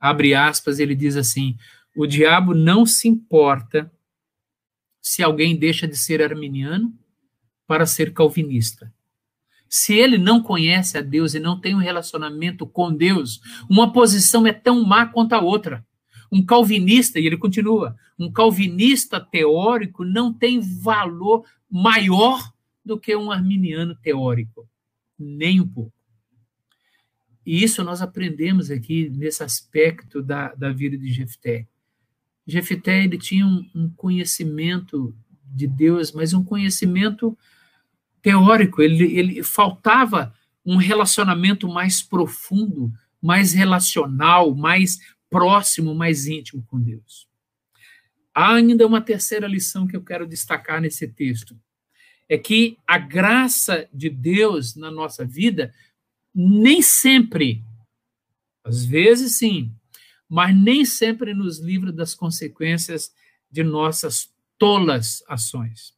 abre 0.00 0.34
aspas, 0.34 0.78
ele 0.78 0.94
diz 0.94 1.16
assim: 1.16 1.56
o 1.96 2.06
diabo 2.06 2.54
não 2.54 2.84
se 2.84 3.08
importa 3.08 3.90
se 5.00 5.22
alguém 5.22 5.56
deixa 5.56 5.86
de 5.86 5.96
ser 5.96 6.22
arminiano 6.22 6.92
para 7.66 7.86
ser 7.86 8.12
calvinista. 8.12 8.92
Se 9.68 9.92
ele 9.94 10.18
não 10.18 10.42
conhece 10.42 10.96
a 10.96 11.00
Deus 11.00 11.34
e 11.34 11.40
não 11.40 11.60
tem 11.60 11.74
um 11.74 11.78
relacionamento 11.78 12.66
com 12.66 12.94
Deus, 12.94 13.40
uma 13.68 13.92
posição 13.92 14.46
é 14.46 14.52
tão 14.52 14.84
má 14.84 15.06
quanto 15.06 15.32
a 15.32 15.40
outra. 15.40 15.84
Um 16.30 16.44
calvinista, 16.44 17.18
e 17.18 17.26
ele 17.26 17.36
continua, 17.36 17.96
um 18.18 18.30
calvinista 18.30 19.20
teórico 19.20 20.04
não 20.04 20.32
tem 20.32 20.60
valor 20.60 21.44
maior 21.70 22.52
do 22.84 22.98
que 22.98 23.16
um 23.16 23.30
arminiano 23.30 23.94
teórico, 23.96 24.68
nem 25.18 25.60
um 25.60 25.66
pouco. 25.66 25.92
E 27.44 27.62
isso 27.62 27.84
nós 27.84 28.00
aprendemos 28.00 28.70
aqui 28.70 29.08
nesse 29.10 29.42
aspecto 29.42 30.22
da, 30.22 30.54
da 30.54 30.72
vida 30.72 30.96
de 30.96 31.12
Jefté. 31.12 31.66
Jefté 32.46 33.04
ele 33.04 33.18
tinha 33.18 33.46
um, 33.46 33.68
um 33.74 33.90
conhecimento 33.90 35.14
de 35.44 35.66
Deus, 35.66 36.12
mas 36.12 36.32
um 36.32 36.42
conhecimento 36.42 37.36
teórico, 38.22 38.80
ele, 38.82 39.16
ele 39.16 39.42
faltava 39.42 40.34
um 40.64 40.76
relacionamento 40.76 41.68
mais 41.68 42.02
profundo, 42.02 42.92
mais 43.20 43.52
relacional, 43.52 44.54
mais 44.54 44.98
próximo, 45.28 45.94
mais 45.94 46.26
íntimo 46.26 46.64
com 46.66 46.80
Deus. 46.80 47.28
Há 48.34 48.54
ainda 48.54 48.86
uma 48.86 49.00
terceira 49.00 49.46
lição 49.46 49.86
que 49.86 49.96
eu 49.96 50.02
quero 50.02 50.26
destacar 50.26 50.80
nesse 50.80 51.06
texto. 51.06 51.56
É 52.28 52.38
que 52.38 52.78
a 52.86 52.98
graça 52.98 53.86
de 53.92 54.08
Deus 54.08 54.74
na 54.74 54.90
nossa 54.90 55.24
vida 55.24 55.72
nem 56.34 56.82
sempre, 56.82 57.62
às 58.64 58.84
vezes 58.84 59.38
sim, 59.38 59.72
mas 60.28 60.56
nem 60.56 60.84
sempre 60.84 61.32
nos 61.32 61.60
livra 61.60 61.92
das 61.92 62.14
consequências 62.14 63.14
de 63.50 63.62
nossas 63.62 64.34
tolas 64.58 65.22
ações. 65.28 65.94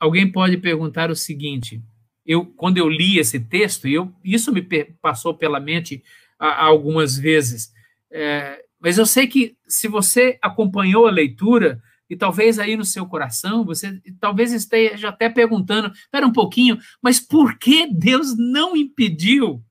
Alguém 0.00 0.30
pode 0.30 0.56
perguntar 0.56 1.10
o 1.10 1.16
seguinte: 1.16 1.82
eu, 2.24 2.46
quando 2.46 2.78
eu 2.78 2.88
li 2.88 3.18
esse 3.18 3.38
texto, 3.38 3.86
eu, 3.86 4.12
isso 4.24 4.52
me 4.52 4.62
passou 5.00 5.34
pela 5.34 5.60
mente 5.60 6.02
algumas 6.38 7.16
vezes, 7.16 7.72
é, 8.10 8.64
mas 8.80 8.98
eu 8.98 9.06
sei 9.06 9.28
que 9.28 9.56
se 9.68 9.86
você 9.86 10.38
acompanhou 10.42 11.06
a 11.06 11.10
leitura, 11.10 11.80
e 12.12 12.16
talvez 12.16 12.58
aí 12.58 12.76
no 12.76 12.84
seu 12.84 13.06
coração, 13.06 13.64
você 13.64 13.98
talvez 14.20 14.52
esteja 14.52 15.08
até 15.08 15.30
perguntando: 15.30 15.90
espera 15.94 16.26
um 16.26 16.32
pouquinho, 16.32 16.78
mas 17.00 17.18
por 17.18 17.58
que 17.58 17.86
Deus 17.86 18.36
não 18.36 18.76
impediu 18.76 19.64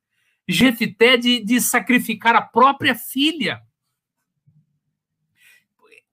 Jefité 0.47 1.17
de, 1.17 1.45
de 1.45 1.62
sacrificar 1.62 2.36
a 2.36 2.41
própria 2.41 2.95
filha? 2.95 3.62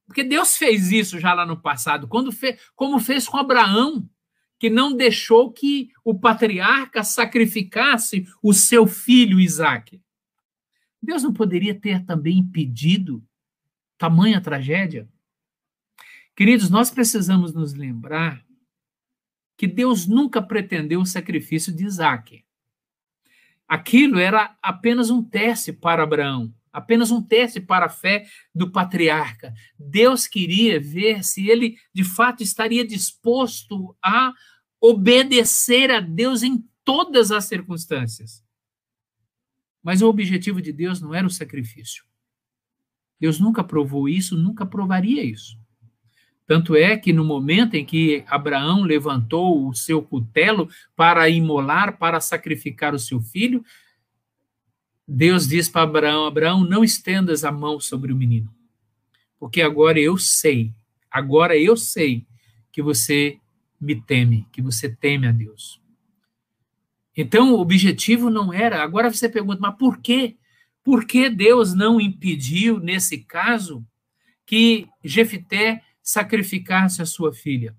Porque 0.06 0.22
Deus 0.22 0.54
fez 0.54 0.92
isso 0.92 1.18
já 1.18 1.32
lá 1.32 1.46
no 1.46 1.62
passado, 1.62 2.06
quando 2.06 2.30
fez, 2.30 2.60
como 2.76 3.00
fez 3.00 3.26
com 3.26 3.38
Abraão, 3.38 4.06
que 4.58 4.68
não 4.68 4.94
deixou 4.94 5.50
que 5.50 5.88
o 6.04 6.14
patriarca 6.14 7.02
sacrificasse 7.02 8.26
o 8.42 8.52
seu 8.52 8.86
filho 8.86 9.40
Isaac. 9.40 9.98
Deus 11.02 11.22
não 11.22 11.32
poderia 11.32 11.74
ter 11.74 12.04
também 12.04 12.36
impedido 12.36 13.24
tamanha 13.96 14.42
tragédia? 14.42 15.08
Queridos, 16.38 16.70
nós 16.70 16.88
precisamos 16.88 17.52
nos 17.52 17.74
lembrar 17.74 18.46
que 19.56 19.66
Deus 19.66 20.06
nunca 20.06 20.40
pretendeu 20.40 21.00
o 21.00 21.06
sacrifício 21.06 21.74
de 21.74 21.84
Isaac. 21.84 22.44
Aquilo 23.66 24.20
era 24.20 24.56
apenas 24.62 25.10
um 25.10 25.20
teste 25.20 25.72
para 25.72 26.04
Abraão 26.04 26.54
apenas 26.78 27.10
um 27.10 27.20
teste 27.20 27.60
para 27.60 27.86
a 27.86 27.88
fé 27.88 28.26
do 28.54 28.70
patriarca. 28.70 29.52
Deus 29.76 30.28
queria 30.28 30.80
ver 30.80 31.24
se 31.24 31.48
ele 31.48 31.76
de 31.92 32.04
fato 32.04 32.42
estaria 32.42 32.86
disposto 32.86 33.96
a 34.00 34.32
obedecer 34.80 35.90
a 35.90 35.98
Deus 35.98 36.42
em 36.44 36.64
todas 36.84 37.32
as 37.32 37.46
circunstâncias. 37.46 38.44
Mas 39.82 40.02
o 40.02 40.08
objetivo 40.08 40.62
de 40.62 40.72
Deus 40.72 41.00
não 41.00 41.12
era 41.12 41.26
o 41.26 41.30
sacrifício. 41.30 42.04
Deus 43.18 43.40
nunca 43.40 43.64
provou 43.64 44.08
isso, 44.08 44.36
nunca 44.36 44.64
provaria 44.64 45.24
isso. 45.24 45.57
Tanto 46.48 46.74
é 46.74 46.96
que 46.96 47.12
no 47.12 47.26
momento 47.26 47.74
em 47.74 47.84
que 47.84 48.24
Abraão 48.26 48.82
levantou 48.82 49.68
o 49.68 49.74
seu 49.74 50.00
cutelo 50.00 50.66
para 50.96 51.28
imolar, 51.28 51.98
para 51.98 52.22
sacrificar 52.22 52.94
o 52.94 52.98
seu 52.98 53.20
filho, 53.20 53.62
Deus 55.06 55.46
diz 55.46 55.68
para 55.68 55.82
Abraão: 55.82 56.24
Abraão, 56.24 56.64
não 56.64 56.82
estendas 56.82 57.44
a 57.44 57.52
mão 57.52 57.78
sobre 57.78 58.14
o 58.14 58.16
menino, 58.16 58.50
porque 59.38 59.60
agora 59.60 60.00
eu 60.00 60.16
sei, 60.16 60.72
agora 61.10 61.54
eu 61.54 61.76
sei 61.76 62.26
que 62.72 62.80
você 62.80 63.38
me 63.78 64.00
teme, 64.00 64.46
que 64.50 64.62
você 64.62 64.88
teme 64.88 65.26
a 65.26 65.32
Deus. 65.32 65.78
Então, 67.14 67.52
o 67.52 67.60
objetivo 67.60 68.30
não 68.30 68.54
era. 68.54 68.82
Agora 68.82 69.12
você 69.12 69.28
pergunta, 69.28 69.60
mas 69.60 69.76
por 69.76 69.98
quê? 69.98 70.36
Por 70.82 71.04
que 71.04 71.28
Deus 71.28 71.74
não 71.74 72.00
impediu, 72.00 72.80
nesse 72.80 73.18
caso, 73.18 73.84
que 74.46 74.88
Jefité 75.04 75.82
sacrificasse 76.08 77.02
a 77.02 77.06
sua 77.06 77.34
filha? 77.34 77.76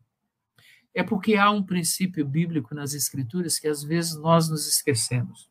É 0.94 1.02
porque 1.02 1.34
há 1.34 1.50
um 1.50 1.64
princípio 1.64 2.24
bíblico 2.24 2.76
nas 2.76 2.94
Escrituras 2.94 3.58
que 3.58 3.68
às 3.68 3.84
vezes 3.84 4.16
nós 4.18 4.48
nos 4.48 4.68
esquecemos. 4.68 5.50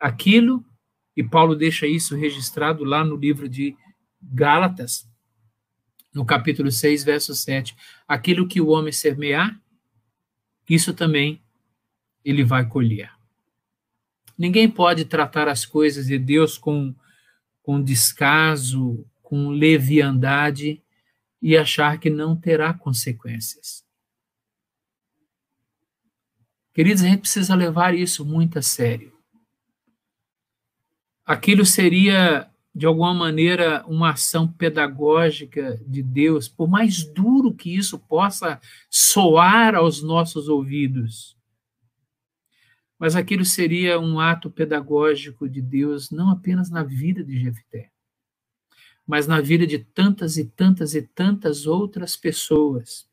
Aquilo, 0.00 0.64
e 1.14 1.22
Paulo 1.22 1.54
deixa 1.54 1.86
isso 1.86 2.16
registrado 2.16 2.82
lá 2.82 3.04
no 3.04 3.14
livro 3.14 3.46
de 3.46 3.76
Gálatas, 4.22 5.06
no 6.14 6.24
capítulo 6.24 6.72
6, 6.72 7.04
verso 7.04 7.34
7. 7.34 7.76
Aquilo 8.06 8.48
que 8.48 8.58
o 8.58 8.68
homem 8.68 8.92
semear, 8.92 9.60
isso 10.66 10.94
também 10.94 11.42
ele 12.24 12.42
vai 12.42 12.66
colher. 12.66 13.12
Ninguém 14.38 14.70
pode 14.70 15.04
tratar 15.04 15.46
as 15.46 15.66
coisas 15.66 16.06
de 16.06 16.18
Deus 16.18 16.56
com, 16.56 16.94
com 17.62 17.82
descaso, 17.82 19.04
com 19.22 19.50
leviandade 19.50 20.82
e 21.40 21.56
achar 21.56 21.98
que 21.98 22.10
não 22.10 22.36
terá 22.36 22.74
consequências. 22.74 23.84
Queridos, 26.72 27.02
a 27.02 27.06
gente 27.08 27.20
precisa 27.20 27.54
levar 27.54 27.94
isso 27.94 28.24
muito 28.24 28.58
a 28.58 28.62
sério. 28.62 29.12
Aquilo 31.24 31.66
seria, 31.66 32.48
de 32.74 32.86
alguma 32.86 33.12
maneira, 33.12 33.84
uma 33.86 34.12
ação 34.12 34.46
pedagógica 34.46 35.76
de 35.86 36.02
Deus, 36.02 36.48
por 36.48 36.68
mais 36.68 37.04
duro 37.04 37.52
que 37.52 37.74
isso 37.74 37.98
possa 37.98 38.60
soar 38.88 39.74
aos 39.74 40.02
nossos 40.02 40.48
ouvidos. 40.48 41.36
Mas 42.98 43.14
aquilo 43.14 43.44
seria 43.44 43.98
um 43.98 44.18
ato 44.18 44.50
pedagógico 44.50 45.48
de 45.48 45.60
Deus, 45.60 46.10
não 46.10 46.30
apenas 46.30 46.70
na 46.70 46.82
vida 46.82 47.22
de 47.22 47.38
Jefté, 47.38 47.90
mas 49.08 49.26
na 49.26 49.40
vida 49.40 49.66
de 49.66 49.78
tantas 49.78 50.36
e 50.36 50.44
tantas 50.44 50.94
e 50.94 51.00
tantas 51.00 51.66
outras 51.66 52.14
pessoas 52.14 53.08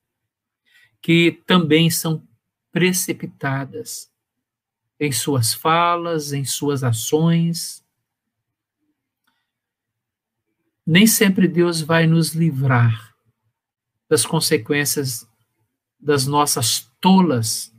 que 1.01 1.41
também 1.47 1.89
são 1.89 2.27
precipitadas 2.69 4.11
em 4.99 5.09
suas 5.13 5.53
falas, 5.53 6.33
em 6.33 6.43
suas 6.43 6.83
ações. 6.83 7.81
Nem 10.85 11.07
sempre 11.07 11.47
Deus 11.47 11.79
vai 11.79 12.05
nos 12.05 12.33
livrar 12.35 13.15
das 14.09 14.25
consequências 14.25 15.25
das 15.97 16.27
nossas 16.27 16.91
tolas 16.99 17.73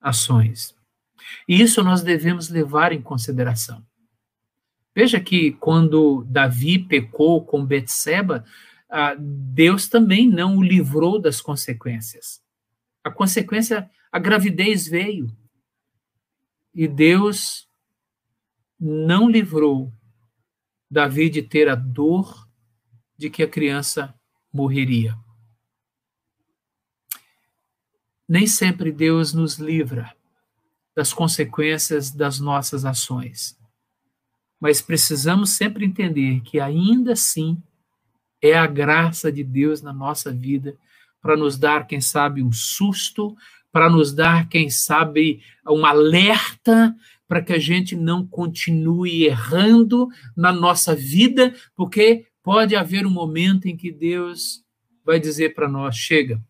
ações. 0.00 0.72
E 1.48 1.60
isso 1.60 1.82
nós 1.82 2.00
devemos 2.00 2.48
levar 2.48 2.92
em 2.92 3.02
consideração. 3.02 3.84
Veja 4.94 5.20
que 5.20 5.52
quando 5.52 6.24
Davi 6.28 6.78
pecou 6.78 7.44
com 7.44 7.64
Betseba, 7.64 8.44
ah, 8.88 9.14
Deus 9.18 9.88
também 9.88 10.28
não 10.28 10.56
o 10.56 10.62
livrou 10.62 11.20
das 11.20 11.40
consequências. 11.40 12.42
A 13.04 13.10
consequência, 13.10 13.88
a 14.10 14.18
gravidez 14.18 14.88
veio. 14.88 15.34
E 16.74 16.88
Deus 16.88 17.68
não 18.78 19.28
livrou 19.28 19.92
Davi 20.90 21.30
de 21.30 21.42
ter 21.42 21.68
a 21.68 21.74
dor 21.74 22.48
de 23.16 23.30
que 23.30 23.42
a 23.42 23.48
criança 23.48 24.14
morreria. 24.52 25.16
Nem 28.28 28.46
sempre 28.46 28.90
Deus 28.90 29.32
nos 29.32 29.58
livra 29.58 30.16
das 30.94 31.12
consequências 31.12 32.10
das 32.10 32.40
nossas 32.40 32.84
ações. 32.84 33.59
Mas 34.60 34.82
precisamos 34.82 35.50
sempre 35.50 35.84
entender 35.84 36.40
que 36.42 36.60
ainda 36.60 37.14
assim 37.14 37.60
é 38.42 38.54
a 38.54 38.66
graça 38.66 39.32
de 39.32 39.42
Deus 39.42 39.80
na 39.80 39.92
nossa 39.92 40.30
vida 40.30 40.76
para 41.20 41.36
nos 41.36 41.58
dar, 41.58 41.86
quem 41.86 42.00
sabe, 42.00 42.42
um 42.42 42.52
susto, 42.52 43.36
para 43.72 43.88
nos 43.88 44.12
dar, 44.12 44.48
quem 44.48 44.68
sabe, 44.70 45.42
um 45.66 45.84
alerta 45.84 46.94
para 47.28 47.42
que 47.42 47.52
a 47.52 47.58
gente 47.58 47.94
não 47.94 48.26
continue 48.26 49.24
errando 49.24 50.08
na 50.36 50.52
nossa 50.52 50.96
vida, 50.96 51.54
porque 51.76 52.26
pode 52.42 52.74
haver 52.74 53.06
um 53.06 53.10
momento 53.10 53.66
em 53.66 53.76
que 53.76 53.92
Deus 53.92 54.64
vai 55.04 55.20
dizer 55.20 55.54
para 55.54 55.68
nós: 55.68 55.94
chega, 55.96 56.42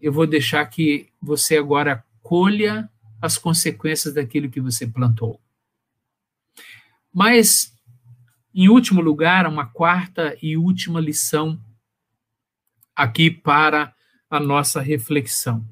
eu 0.00 0.12
vou 0.12 0.26
deixar 0.26 0.64
que 0.66 1.08
você 1.20 1.56
agora 1.56 2.04
colha 2.22 2.88
as 3.20 3.36
consequências 3.38 4.14
daquilo 4.14 4.50
que 4.50 4.60
você 4.60 4.86
plantou. 4.86 5.40
Mas, 7.16 7.72
em 8.54 8.68
último 8.68 9.00
lugar, 9.00 9.46
uma 9.46 9.64
quarta 9.64 10.36
e 10.42 10.54
última 10.54 11.00
lição 11.00 11.58
aqui 12.94 13.30
para 13.30 13.94
a 14.28 14.38
nossa 14.38 14.82
reflexão. 14.82 15.66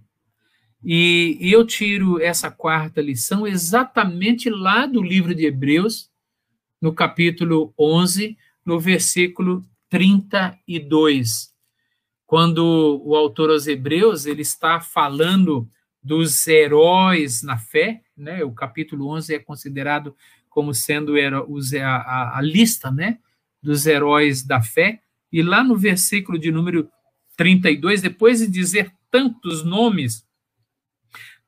E, 0.83 1.37
eu 1.43 1.67
tiro 1.67 2.19
essa 2.19 2.51
quarta 2.51 3.03
lição 3.03 3.47
exatamente 3.47 4.49
lá 4.49 4.87
do 4.87 5.03
livro 5.03 5.35
de 5.35 5.45
Hebreus, 5.45 6.11
no 6.81 6.95
capítulo 6.95 7.75
11, 7.79 8.39
no 8.65 8.81
versículo 8.81 9.63
32, 9.91 11.53
quando 12.25 13.03
o 13.05 13.15
autor 13.15 13.51
aos 13.51 13.67
Hebreus 13.67 14.25
ele 14.25 14.41
está 14.41 14.81
falando 14.81 15.69
dos 16.03 16.47
heróis 16.47 17.43
na 17.43 17.59
fé, 17.59 18.03
né? 18.17 18.43
O 18.43 18.53
capítulo 18.53 19.09
11 19.09 19.35
é 19.35 19.39
considerado 19.39 20.17
como 20.55 20.73
sendo 20.73 21.15
a, 21.17 21.97
a, 21.97 22.39
a 22.39 22.41
lista, 22.41 22.89
né, 22.89 23.19
dos 23.61 23.87
heróis 23.87 24.47
da 24.47 24.63
fé. 24.63 25.03
E 25.33 25.43
lá 25.43 25.65
no 25.65 25.77
versículo 25.77 26.39
de 26.39 26.53
número 26.53 26.89
32, 27.37 28.01
depois 28.01 28.39
de 28.39 28.47
dizer 28.47 28.93
tantos 29.11 29.65
nomes, 29.65 30.25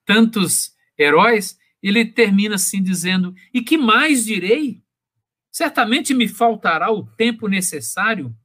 tantos 0.04 0.72
heróis, 0.98 1.56
ele 1.80 2.04
termina 2.04 2.56
assim 2.56 2.82
dizendo: 2.82 3.32
E 3.54 3.62
que 3.62 3.78
mais 3.78 4.24
direi? 4.24 4.82
Certamente 5.52 6.12
me 6.12 6.26
faltará 6.26 6.90
o 6.90 7.06
tempo 7.06 7.46
necessário 7.46 8.36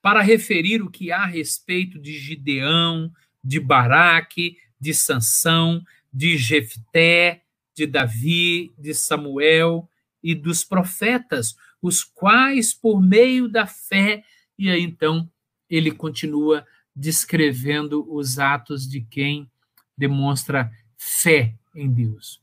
para 0.00 0.22
referir 0.22 0.80
o 0.82 0.90
que 0.90 1.12
há 1.12 1.24
a 1.24 1.26
respeito 1.26 1.98
de 1.98 2.18
Gideão, 2.18 3.12
de 3.44 3.60
Baraque, 3.60 4.56
de 4.80 4.94
Sansão, 4.94 5.84
de 6.12 6.38
Jefté, 6.38 7.42
de 7.80 7.86
Davi, 7.86 8.74
de 8.78 8.92
Samuel 8.92 9.88
e 10.22 10.34
dos 10.34 10.62
profetas, 10.62 11.56
os 11.80 12.04
quais 12.04 12.74
por 12.74 13.00
meio 13.00 13.48
da 13.48 13.66
fé 13.66 14.22
e 14.58 14.68
aí 14.68 14.82
então 14.82 15.30
ele 15.68 15.90
continua 15.90 16.66
descrevendo 16.94 18.06
os 18.12 18.38
atos 18.38 18.86
de 18.86 19.00
quem 19.00 19.50
demonstra 19.96 20.70
fé 20.98 21.54
em 21.74 21.90
Deus. 21.90 22.42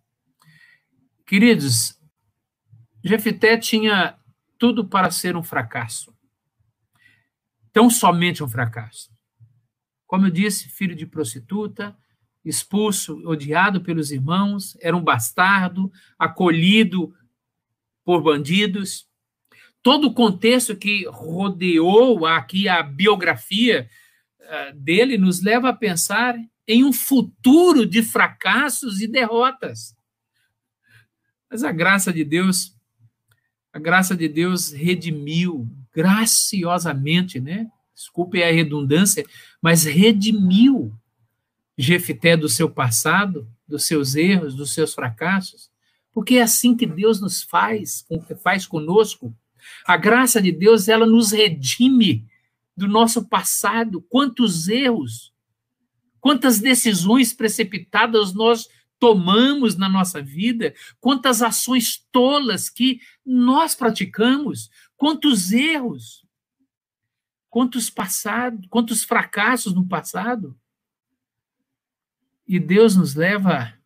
Queridos, 1.24 2.02
Jefté 3.04 3.58
tinha 3.58 4.18
tudo 4.58 4.88
para 4.88 5.12
ser 5.12 5.36
um 5.36 5.44
fracasso. 5.44 6.12
Tão 7.72 7.92
somente 7.92 8.44
um 8.44 8.48
fracasso. 8.48 9.12
Como 10.08 10.26
eu 10.26 10.32
disse, 10.32 10.70
filho 10.70 10.96
de 10.96 11.06
prostituta, 11.06 11.96
expulso, 12.48 13.22
odiado 13.28 13.82
pelos 13.82 14.12
irmãos, 14.12 14.78
era 14.82 14.96
um 14.96 15.04
bastardo, 15.04 15.92
acolhido 16.18 17.14
por 18.04 18.22
bandidos. 18.22 19.08
Todo 19.82 20.08
o 20.08 20.14
contexto 20.14 20.76
que 20.76 21.06
rodeou 21.08 22.26
aqui 22.26 22.68
a 22.68 22.82
biografia 22.82 23.90
uh, 24.40 24.76
dele 24.76 25.18
nos 25.18 25.42
leva 25.42 25.70
a 25.70 25.74
pensar 25.74 26.36
em 26.68 26.84
um 26.84 26.92
futuro 26.92 27.86
de 27.86 28.04
fracassos 28.04 29.02
e 29.02 29.08
derrotas. 29.08 29.96
Mas 31.50 31.64
a 31.64 31.72
graça 31.72 32.12
de 32.12 32.24
Deus, 32.24 32.76
a 33.72 33.80
graça 33.80 34.16
de 34.16 34.28
Deus 34.28 34.72
redimiu 34.72 35.68
graciosamente, 35.94 37.40
né? 37.40 37.68
Desculpe 37.96 38.44
a 38.44 38.52
redundância, 38.52 39.26
mas 39.62 39.84
redimiu 39.84 40.94
Jefité 41.78 42.36
do 42.36 42.50
seu 42.50 42.70
passado, 42.70 43.48
dos 43.68 43.86
seus 43.86 44.16
erros, 44.16 44.56
dos 44.56 44.74
seus 44.74 44.94
fracassos, 44.94 45.70
porque 46.12 46.38
é 46.38 46.42
assim 46.42 46.76
que 46.76 46.88
Deus 46.88 47.22
nos 47.22 47.44
faz, 47.44 48.06
faz 48.42 48.66
conosco. 48.66 49.36
A 49.86 49.96
graça 49.98 50.42
de 50.42 50.52
Deus, 50.52 50.88
ela 50.88 51.06
nos 51.06 51.32
redime 51.32 52.26
do 52.76 52.88
nosso 52.88 53.26
passado. 53.28 54.02
Quantos 54.02 54.68
erros, 54.68 55.32
quantas 56.20 56.60
decisões 56.60 57.34
precipitadas 57.34 58.34
nós 58.34 58.68
tomamos 59.00 59.76
na 59.76 59.88
nossa 59.88 60.22
vida, 60.22 60.74
quantas 61.00 61.42
ações 61.42 62.04
tolas 62.12 62.70
que 62.70 63.00
nós 63.26 63.76
praticamos, 63.76 64.72
quantos 64.96 65.52
erros, 65.52 66.26
quantos 67.50 67.90
passados, 67.90 68.66
quantos 68.70 69.04
fracassos 69.04 69.74
no 69.74 69.88
passado. 69.88 70.58
E 72.48 72.60
Deus 72.60 72.96
nos 72.96 73.14
leva 73.14 73.78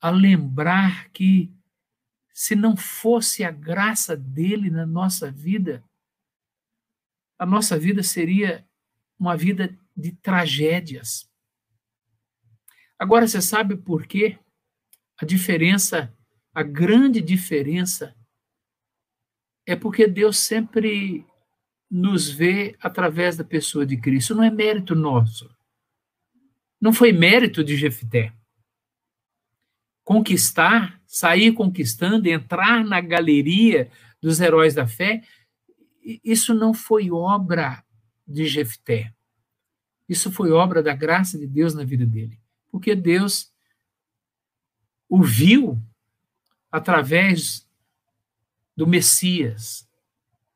a 0.00 0.10
lembrar 0.10 1.10
que 1.10 1.54
se 2.32 2.56
não 2.56 2.76
fosse 2.76 3.44
a 3.44 3.50
graça 3.50 4.16
dele 4.16 4.68
na 4.68 4.84
nossa 4.84 5.30
vida, 5.30 5.84
a 7.38 7.46
nossa 7.46 7.78
vida 7.78 8.02
seria 8.02 8.66
uma 9.18 9.36
vida 9.36 9.78
de 9.96 10.12
tragédias. 10.12 11.30
Agora 12.98 13.28
você 13.28 13.40
sabe 13.40 13.76
por 13.76 14.06
quê? 14.06 14.38
A 15.20 15.24
diferença, 15.24 16.12
a 16.52 16.62
grande 16.62 17.20
diferença 17.20 18.16
é 19.66 19.76
porque 19.76 20.06
Deus 20.06 20.38
sempre 20.38 21.24
nos 21.90 22.28
vê 22.30 22.76
através 22.80 23.36
da 23.36 23.44
pessoa 23.44 23.84
de 23.84 23.96
Cristo. 23.96 24.34
Não 24.34 24.42
é 24.42 24.50
mérito 24.50 24.94
nosso. 24.94 25.51
Não 26.82 26.92
foi 26.92 27.12
mérito 27.12 27.62
de 27.62 27.76
Jefté. 27.76 28.32
Conquistar, 30.02 31.00
sair 31.06 31.52
conquistando, 31.52 32.28
entrar 32.28 32.84
na 32.84 33.00
galeria 33.00 33.88
dos 34.20 34.40
heróis 34.40 34.74
da 34.74 34.84
fé, 34.84 35.22
isso 36.24 36.52
não 36.52 36.74
foi 36.74 37.08
obra 37.08 37.84
de 38.26 38.46
Jefté. 38.46 39.14
Isso 40.08 40.32
foi 40.32 40.50
obra 40.50 40.82
da 40.82 40.92
graça 40.92 41.38
de 41.38 41.46
Deus 41.46 41.72
na 41.72 41.84
vida 41.84 42.04
dele. 42.04 42.36
Porque 42.68 42.96
Deus 42.96 43.52
o 45.08 45.22
viu 45.22 45.80
através 46.68 47.64
do 48.76 48.88
Messias, 48.88 49.88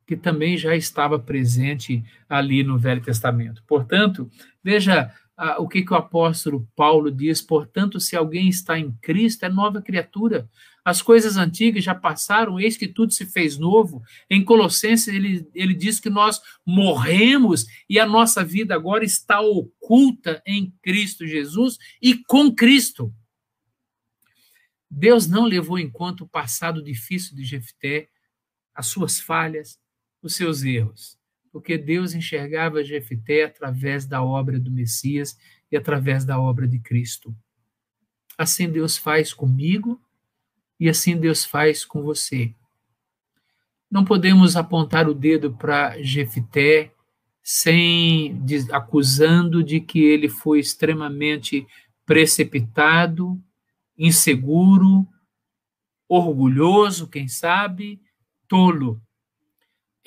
que 0.05 0.17
também 0.17 0.59
já 0.59 0.75
estava 0.75 1.21
presente 1.21 2.05
ali 2.29 2.65
no 2.65 2.77
Velho 2.79 3.03
Testamento. 3.03 3.63
Portanto, 3.65 4.29
veja 4.61 5.15
ah, 5.37 5.61
o 5.61 5.69
que, 5.69 5.85
que 5.85 5.93
o 5.93 5.97
apóstolo 5.97 6.67
Paulo 6.75 7.11
diz: 7.11 7.43
portanto, 7.43 8.01
se 8.01 8.17
alguém 8.17 8.49
está 8.49 8.79
em 8.79 8.93
Cristo, 9.03 9.45
é 9.45 9.49
nova 9.49 9.83
criatura. 9.83 10.49
As 10.83 11.03
coisas 11.03 11.37
antigas 11.37 11.83
já 11.85 11.95
passaram, 11.95 12.61
eis 12.61 12.77
que 12.77 12.87
tudo 12.87 13.13
se 13.13 13.27
fez 13.27 13.59
novo. 13.59 14.03
Em 14.31 14.45
Colossenses, 14.45 15.09
ele, 15.09 15.47
ele 15.53 15.75
diz 15.75 15.99
que 15.99 16.09
nós 16.09 16.41
morremos 16.65 17.67
e 17.91 17.99
a 17.99 18.07
nossa 18.07 18.45
vida 18.45 18.75
agora 18.75 19.05
está 19.05 19.41
oculta 19.41 20.41
em 20.47 20.73
Cristo 20.83 21.27
Jesus 21.27 21.77
e 22.01 22.17
com 22.25 22.55
Cristo. 22.55 23.13
Deus 24.89 25.27
não 25.27 25.45
levou 25.45 25.79
em 25.79 25.91
conta 25.91 26.25
o 26.25 26.29
passado 26.29 26.83
difícil 26.83 27.37
de 27.37 27.45
Jefté, 27.45 28.09
as 28.73 28.87
suas 28.87 29.21
falhas, 29.21 29.79
os 30.23 30.37
seus 30.37 30.63
erros, 30.63 31.19
porque 31.57 31.79
Deus 31.79 32.13
enxergava 32.13 32.85
Jefté 32.85 33.45
através 33.45 34.05
da 34.05 34.23
obra 34.23 34.61
do 34.61 34.71
Messias 34.71 35.39
e 35.73 35.77
através 35.79 36.23
da 36.23 36.39
obra 36.39 36.69
de 36.69 36.79
Cristo. 36.79 37.35
Assim 38.37 38.71
Deus 38.71 38.99
faz 38.99 39.33
comigo 39.33 39.99
e 40.79 40.87
assim 40.87 41.17
Deus 41.17 41.47
faz 41.47 41.83
com 41.83 42.03
você. 42.03 42.55
Não 43.91 44.05
podemos 44.05 44.55
apontar 44.55 45.09
o 45.09 45.15
dedo 45.15 45.51
para 45.51 45.97
Jefté 46.03 46.93
sem 47.43 48.39
acusando 48.71 49.65
de 49.65 49.81
que 49.81 50.05
ele 50.05 50.29
foi 50.29 50.61
extremamente 50.61 51.67
precipitado, 52.05 53.43
inseguro, 53.97 55.09
orgulhoso, 56.07 57.09
quem 57.09 57.27
sabe, 57.27 57.99
tolo 58.47 59.01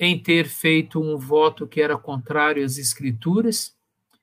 em 0.02 0.18
ter 0.18 0.48
feito 0.48 0.98
um 0.98 1.18
voto 1.18 1.68
que 1.68 1.78
era 1.78 1.98
contrário 1.98 2.64
às 2.64 2.78
Escrituras 2.78 3.76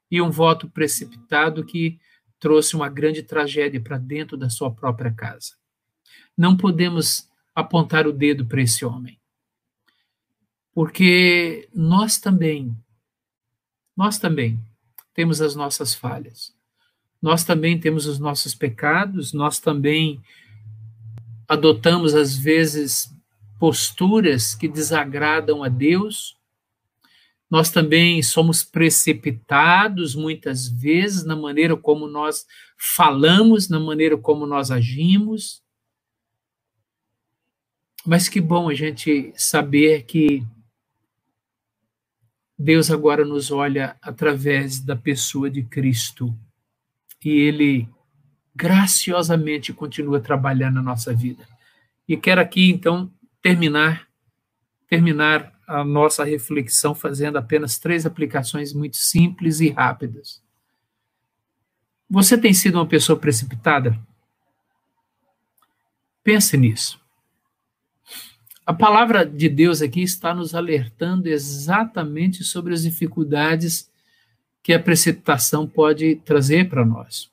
e 0.10 0.20
um 0.20 0.32
voto 0.32 0.68
precipitado 0.68 1.64
que 1.64 2.00
trouxe 2.40 2.76
uma 2.76 2.90
grande 2.90 3.22
tragédia 3.22 3.80
para 3.80 4.00
dentro 4.00 4.36
da 4.36 4.50
sua 4.50 4.72
própria 4.72 5.14
casa. 5.14 5.54
Não 6.36 6.58
podemos 6.58 7.30
apontar 7.54 8.08
o 8.08 8.12
dedo 8.12 8.44
para 8.44 8.62
esse 8.62 8.84
homem, 8.84 9.20
porque 10.74 11.70
nós 11.72 12.18
também, 12.18 12.76
nós 13.96 14.18
também 14.18 14.60
temos 15.14 15.42
as 15.42 15.56
nossas 15.56 15.94
falhas, 15.94 16.56
nós 17.22 17.44
também 17.44 17.80
temos 17.80 18.08
os 18.08 18.18
nossos 18.18 18.56
pecados, 18.56 19.32
nós 19.32 19.60
também 19.60 20.20
adotamos 21.48 22.16
às 22.16 22.36
vezes 22.36 23.16
posturas 23.60 24.56
que 24.56 24.68
desagradam 24.68 25.64
a 25.64 25.70
Deus. 25.70 26.38
Nós 27.50 27.70
também 27.70 28.22
somos 28.22 28.64
precipitados 28.64 30.16
muitas 30.16 30.68
vezes 30.68 31.24
na 31.24 31.36
maneira 31.36 31.78
como 31.78 32.08
nós 32.08 32.46
falamos, 32.78 33.70
na 33.70 33.80
maneira 33.80 34.18
como 34.18 34.46
nós 34.46 34.70
agimos. 34.70 35.64
Mas 38.06 38.30
que 38.30 38.40
bom 38.40 38.70
a 38.70 38.74
gente 38.74 39.34
saber 39.36 40.04
que 40.04 40.46
Deus 42.58 42.90
agora 42.90 43.24
nos 43.24 43.52
olha 43.52 43.96
através 44.02 44.80
da 44.80 44.96
pessoa 44.96 45.50
de 45.50 45.64
Cristo 45.64 46.34
e 47.24 47.30
Ele 47.30 47.88
graciosamente 48.56 49.72
continua 49.72 50.20
trabalhando 50.20 50.76
na 50.76 50.82
nossa 50.82 51.14
vida. 51.14 51.48
E 52.08 52.18
quero 52.18 52.42
aqui, 52.42 52.70
então, 52.72 53.12
terminar 53.48 54.08
terminar 54.90 55.54
a 55.68 55.84
nossa 55.84 56.24
reflexão 56.24 56.96
fazendo 56.96 57.38
apenas 57.38 57.78
três 57.78 58.06
aplicações 58.06 58.74
muito 58.74 58.96
simples 58.96 59.60
e 59.60 59.70
rápidas. 59.70 60.42
Você 62.10 62.38
tem 62.38 62.54
sido 62.54 62.76
uma 62.76 62.86
pessoa 62.86 63.20
precipitada? 63.20 64.00
Pense 66.24 66.56
nisso. 66.56 67.02
A 68.66 68.74
palavra 68.74 69.26
de 69.26 69.50
Deus 69.50 69.82
aqui 69.82 70.02
está 70.02 70.34
nos 70.34 70.56
alertando 70.56 71.28
exatamente 71.28 72.46
sobre 72.46 72.74
as 72.74 72.84
dificuldades 72.84 73.90
que 74.64 74.74
a 74.74 74.80
precipitação 74.80 75.68
pode 75.68 76.16
trazer 76.18 76.70
para 76.70 76.86
nós. 76.86 77.30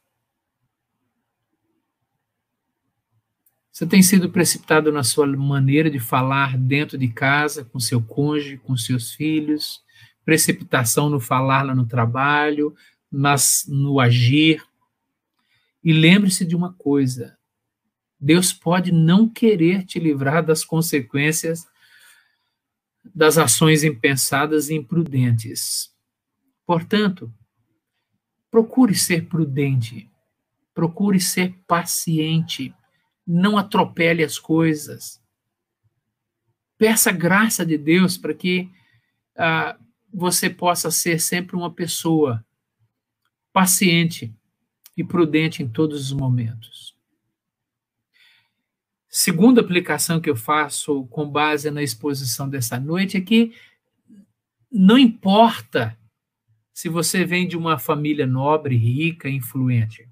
Você 3.75 3.85
tem 3.85 4.05
sido 4.05 4.31
precipitado 4.31 4.93
na 4.93 5.03
sua 5.03 5.27
maneira 5.27 5.91
de 5.91 5.99
falar 5.99 6.57
dentro 6.57 6.97
de 6.97 7.09
casa, 7.09 7.65
com 7.65 7.81
seu 7.81 8.01
cônjuge, 8.01 8.57
com 8.59 8.77
seus 8.77 9.13
filhos, 9.13 9.83
precipitação 10.25 11.11
no 11.11 11.19
falar 11.19 11.65
lá 11.65 11.75
no 11.75 11.85
trabalho, 11.85 12.73
nas, 13.11 13.65
no 13.67 13.99
agir. 13.99 14.65
E 15.83 15.93
lembre-se 15.93 16.45
de 16.45 16.55
uma 16.55 16.73
coisa: 16.73 17.37
Deus 18.21 18.53
pode 18.53 18.93
não 18.93 19.29
querer 19.29 19.85
te 19.85 19.99
livrar 19.99 20.47
das 20.47 20.65
consequências 20.65 21.67
das 23.13 23.39
ações 23.39 23.83
impensadas 23.83 24.71
e 24.71 24.75
imprudentes. 24.75 25.93
Portanto, 26.65 27.35
procure 28.53 28.95
ser 28.95 29.27
prudente, 29.27 30.09
procure 30.73 31.19
ser 31.19 31.59
paciente 31.67 32.73
não 33.27 33.57
atropele 33.57 34.23
as 34.23 34.39
coisas. 34.39 35.23
Peça 36.77 37.11
graça 37.11 37.65
de 37.65 37.79
Deus 37.79 38.19
para 38.19 38.35
que 38.35 38.71
ah, 39.37 39.79
você 40.13 40.51
possa 40.51 40.91
ser 40.91 41.21
sempre 41.21 41.57
uma 41.57 41.71
pessoa 41.71 42.45
paciente 43.53 44.35
e 44.97 45.03
prudente 45.03 45.63
em 45.63 45.69
todos 45.69 46.07
os 46.07 46.13
momentos. 46.13 46.95
Segunda 49.09 49.61
aplicação 49.61 50.21
que 50.21 50.29
eu 50.29 50.37
faço 50.37 51.07
com 51.07 51.29
base 51.29 51.71
na 51.71 51.83
exposição 51.83 52.49
dessa 52.49 52.79
noite 52.81 53.17
é 53.17 53.21
que 53.21 53.55
não 54.71 54.99
importa 54.99 55.97
se 56.73 56.89
você 56.89 57.25
vem 57.25 57.47
de 57.47 57.57
uma 57.57 57.79
família 57.79 58.27
nobre, 58.27 58.77
rica, 58.77 59.29
influente. 59.29 60.09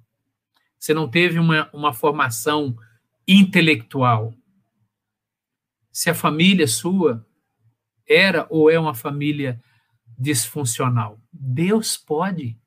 Você 0.78 0.94
não 0.94 1.08
teve 1.08 1.40
uma, 1.40 1.68
uma 1.72 1.92
formação 1.92 2.76
intelectual. 3.26 4.34
Se 5.90 6.10
a 6.10 6.14
família 6.14 6.66
sua 6.66 7.26
era 8.08 8.46
ou 8.50 8.70
é 8.70 8.78
uma 8.78 8.94
família 8.94 9.62
disfuncional, 10.18 11.20
Deus 11.32 11.96
pode 11.96 12.58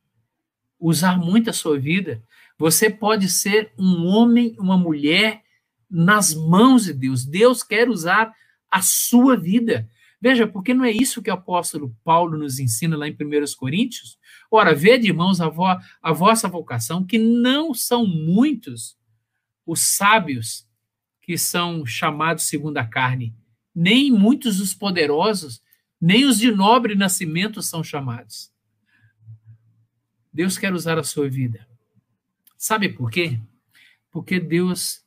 usar 0.80 1.18
muito 1.18 1.50
a 1.50 1.54
sua 1.54 1.80
vida. 1.80 2.24
Você 2.58 2.90
pode 2.90 3.30
ser 3.30 3.74
um 3.78 4.06
homem, 4.06 4.56
uma 4.60 4.78
mulher 4.78 5.44
nas 5.90 6.34
mãos 6.34 6.86
de 6.86 6.94
Deus. 6.94 7.26
Deus 7.26 7.64
quer 7.64 7.90
usar 7.90 8.34
a 8.70 8.82
sua 8.82 9.36
vida. 9.36 9.90
Veja, 10.22 10.48
porque 10.48 10.74
não 10.74 10.86
é 10.86 10.92
isso 10.92 11.22
que 11.22 11.30
o 11.30 11.34
apóstolo 11.34 11.96
Paulo 12.04 12.38
nos 12.38 12.60
ensina 12.60 12.98
lá 12.98 13.08
em 13.08 13.12
1 13.14 13.16
Coríntios? 13.58 14.18
Ora, 14.50 14.74
vede, 14.74 15.08
irmãos, 15.08 15.40
a, 15.42 15.50
vo 15.50 15.66
a 16.02 16.14
vossa 16.14 16.48
vocação, 16.48 17.06
que 17.06 17.18
não 17.18 17.74
são 17.74 18.06
muitos 18.08 18.98
os 19.66 19.96
sábios 19.96 20.68
que 21.22 21.38
são 21.38 21.86
chamados 21.86 22.44
segundo 22.44 22.78
a 22.78 22.86
carne, 22.86 23.36
nem 23.74 24.12
muitos 24.12 24.58
dos 24.58 24.74
poderosos, 24.74 25.62
nem 26.00 26.26
os 26.26 26.38
de 26.38 26.52
nobre 26.52 26.96
nascimento 26.96 27.62
são 27.62 27.84
chamados. 27.84 28.52
Deus 30.32 30.58
quer 30.58 30.74
usar 30.74 31.00
a 31.00 31.04
sua 31.04 31.30
vida. 31.30 31.68
Sabe 32.58 32.90
por 32.90 33.10
quê? 33.10 33.40
Porque 34.12 34.40
Deus 34.40 35.04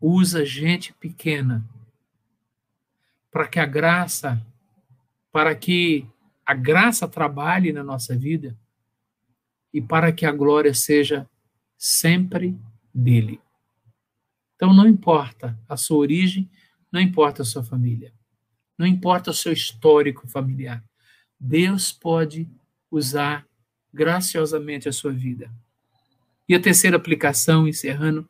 usa 0.00 0.44
gente 0.44 0.92
pequena 0.94 1.68
para 3.30 3.46
que 3.46 3.58
a 3.58 3.66
graça, 3.66 4.44
para 5.30 5.54
que 5.54 6.06
a 6.44 6.54
graça 6.54 7.08
trabalhe 7.08 7.72
na 7.72 7.82
nossa 7.82 8.16
vida 8.16 8.56
e 9.72 9.80
para 9.80 10.12
que 10.12 10.26
a 10.26 10.32
glória 10.32 10.74
seja 10.74 11.28
sempre 11.78 12.58
dele. 12.94 13.40
Então 14.56 14.72
não 14.72 14.86
importa 14.86 15.58
a 15.68 15.76
sua 15.76 15.98
origem, 15.98 16.50
não 16.90 17.00
importa 17.00 17.42
a 17.42 17.44
sua 17.44 17.64
família, 17.64 18.12
não 18.78 18.86
importa 18.86 19.30
o 19.30 19.34
seu 19.34 19.52
histórico 19.52 20.26
familiar. 20.28 20.84
Deus 21.38 21.90
pode 21.90 22.48
usar 22.90 23.46
graciosamente 23.92 24.88
a 24.88 24.92
sua 24.92 25.12
vida. 25.12 25.50
E 26.48 26.54
a 26.54 26.60
terceira 26.60 26.96
aplicação, 26.96 27.66
encerrando, 27.66 28.28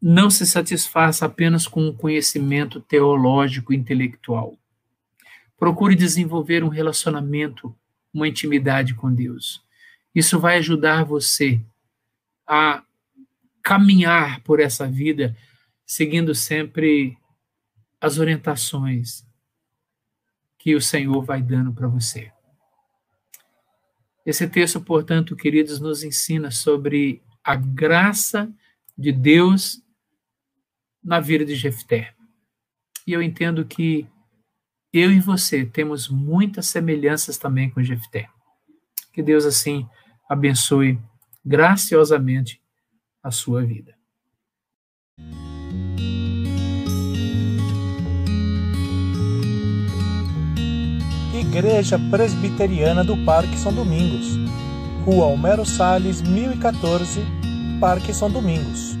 não 0.00 0.30
se 0.30 0.46
satisfaça 0.46 1.26
apenas 1.26 1.66
com 1.66 1.88
o 1.88 1.94
conhecimento 1.94 2.80
teológico 2.80 3.72
e 3.72 3.76
intelectual. 3.76 4.56
Procure 5.56 5.94
desenvolver 5.94 6.62
um 6.62 6.68
relacionamento, 6.68 7.74
uma 8.12 8.28
intimidade 8.28 8.94
com 8.94 9.12
Deus. 9.12 9.62
Isso 10.14 10.38
vai 10.38 10.58
ajudar 10.58 11.04
você 11.04 11.60
a 12.46 12.82
caminhar 13.66 14.42
por 14.42 14.60
essa 14.60 14.86
vida 14.86 15.36
seguindo 15.84 16.36
sempre 16.36 17.18
as 18.00 18.16
orientações 18.16 19.26
que 20.56 20.76
o 20.76 20.80
Senhor 20.80 21.24
vai 21.24 21.42
dando 21.42 21.72
para 21.72 21.88
você. 21.88 22.32
Esse 24.24 24.48
texto, 24.48 24.80
portanto, 24.80 25.34
queridos, 25.34 25.80
nos 25.80 26.04
ensina 26.04 26.48
sobre 26.48 27.20
a 27.42 27.56
graça 27.56 28.48
de 28.96 29.10
Deus 29.10 29.82
na 31.02 31.18
vida 31.18 31.44
de 31.44 31.56
Jefté. 31.56 32.14
E 33.04 33.12
eu 33.12 33.20
entendo 33.20 33.64
que 33.64 34.06
eu 34.92 35.10
e 35.10 35.18
você 35.18 35.66
temos 35.66 36.08
muitas 36.08 36.66
semelhanças 36.66 37.36
também 37.36 37.68
com 37.68 37.82
Jefté. 37.82 38.28
Que 39.12 39.24
Deus 39.24 39.44
assim 39.44 39.88
abençoe 40.28 41.00
graciosamente 41.44 42.64
a 43.26 43.30
sua 43.32 43.62
vida. 43.62 43.92
Igreja 51.34 51.98
Presbiteriana 52.10 53.02
do 53.02 53.16
Parque 53.24 53.58
São 53.58 53.72
Domingos, 53.72 54.38
Rua 55.04 55.26
Homero 55.26 55.66
Salles, 55.66 56.22
1014, 56.22 57.20
Parque 57.80 58.14
São 58.14 58.30
Domingos 58.30 58.95